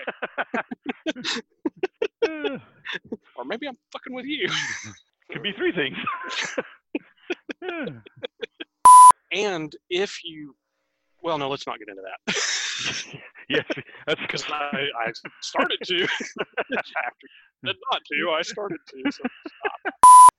Or 3.36 3.44
maybe 3.44 3.66
I'm 3.66 3.78
fucking 3.90 4.12
with 4.12 4.26
you. 4.26 4.48
could 5.32 5.42
be 5.42 5.52
three 5.52 5.72
things. 5.72 5.96
And 9.32 9.74
if 9.88 10.22
you, 10.24 10.54
well, 11.22 11.38
no, 11.38 11.48
let's 11.48 11.66
not 11.66 11.78
get 11.78 11.88
into 11.88 12.02
that 12.02 12.34
yes, 13.48 13.64
that's 14.06 14.20
because 14.20 14.44
I, 14.50 14.88
I 15.06 15.12
started 15.40 15.78
to. 15.84 15.94
You 15.94 16.06
not 17.62 18.02
to, 18.10 18.30
I 18.30 18.42
started 18.42 18.78
to. 18.88 19.12
So. 19.12 19.22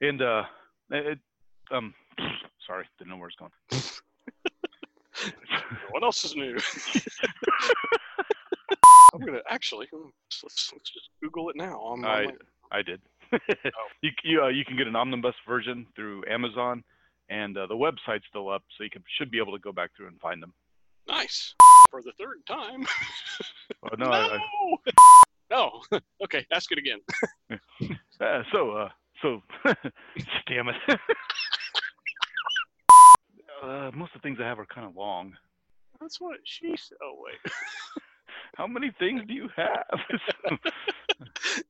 and 0.02 0.22
uh, 0.22 0.44
it, 0.92 1.20
um, 1.72 1.94
sorry, 2.66 2.86
didn't 2.98 3.12
know 3.12 3.18
where 3.18 3.30
it's 3.30 3.38
going. 3.38 3.52
What 5.92 6.04
else 6.04 6.26
is 6.26 6.36
new? 6.36 6.58
I'm 9.24 9.28
gonna 9.28 9.44
actually 9.50 9.88
hmm, 9.92 10.10
let's, 10.44 10.72
let's 10.74 10.90
just 10.90 11.10
Google 11.22 11.50
it 11.50 11.56
now. 11.56 11.80
I'm, 11.80 12.04
I 12.06 12.24
I'm 12.24 12.38
I 12.72 12.82
did. 12.82 13.02
You 14.02 14.12
you 14.24 14.44
uh, 14.44 14.50
you 14.50 14.66
can 14.66 14.76
get 14.78 14.86
an 14.88 14.96
omnibus 14.98 15.36
version 15.48 15.88
through 15.96 16.24
Amazon, 16.30 16.84
and 17.30 17.58
uh, 17.58 17.68
the 17.68 17.76
website's 17.76 18.26
still 18.30 18.50
up, 18.50 18.64
so 18.78 18.84
you 18.84 18.90
can 18.90 19.02
should 19.18 19.32
be 19.32 19.38
able 19.40 19.54
to 19.54 19.60
go 19.60 19.72
back 19.72 19.92
through 19.96 20.08
and 20.08 20.20
find 20.20 20.44
them. 20.44 20.54
nice 21.08 21.56
for 21.90 22.02
the 22.02 22.12
third 22.20 22.46
time. 22.46 22.86
Uh, 23.82 23.96
no, 23.98 24.06
I, 24.12 24.38
no. 25.50 25.82
okay, 26.24 26.46
ask 26.52 26.70
it 26.72 26.78
again. 26.78 27.00
I, 27.50 28.24
uh, 28.24 28.44
so 28.52 28.72
uh, 28.72 28.90
so 29.22 29.42
damn 30.48 30.68
it. 30.68 30.76
uh, 33.64 33.90
most 33.94 34.14
of 34.16 34.22
the 34.22 34.28
things 34.28 34.40
I 34.42 34.46
have 34.46 34.60
are 34.60 34.66
kind 34.66 34.86
of 34.86 34.96
long. 34.98 35.34
That's 36.02 36.20
what 36.20 36.40
she 36.44 36.76
said. 36.76 36.98
Oh 37.02 37.16
wait 37.20 37.54
how 38.56 38.68
many 38.68 38.92
things 39.00 39.22
do 39.28 39.34
you 39.34 39.50
have? 39.56 40.00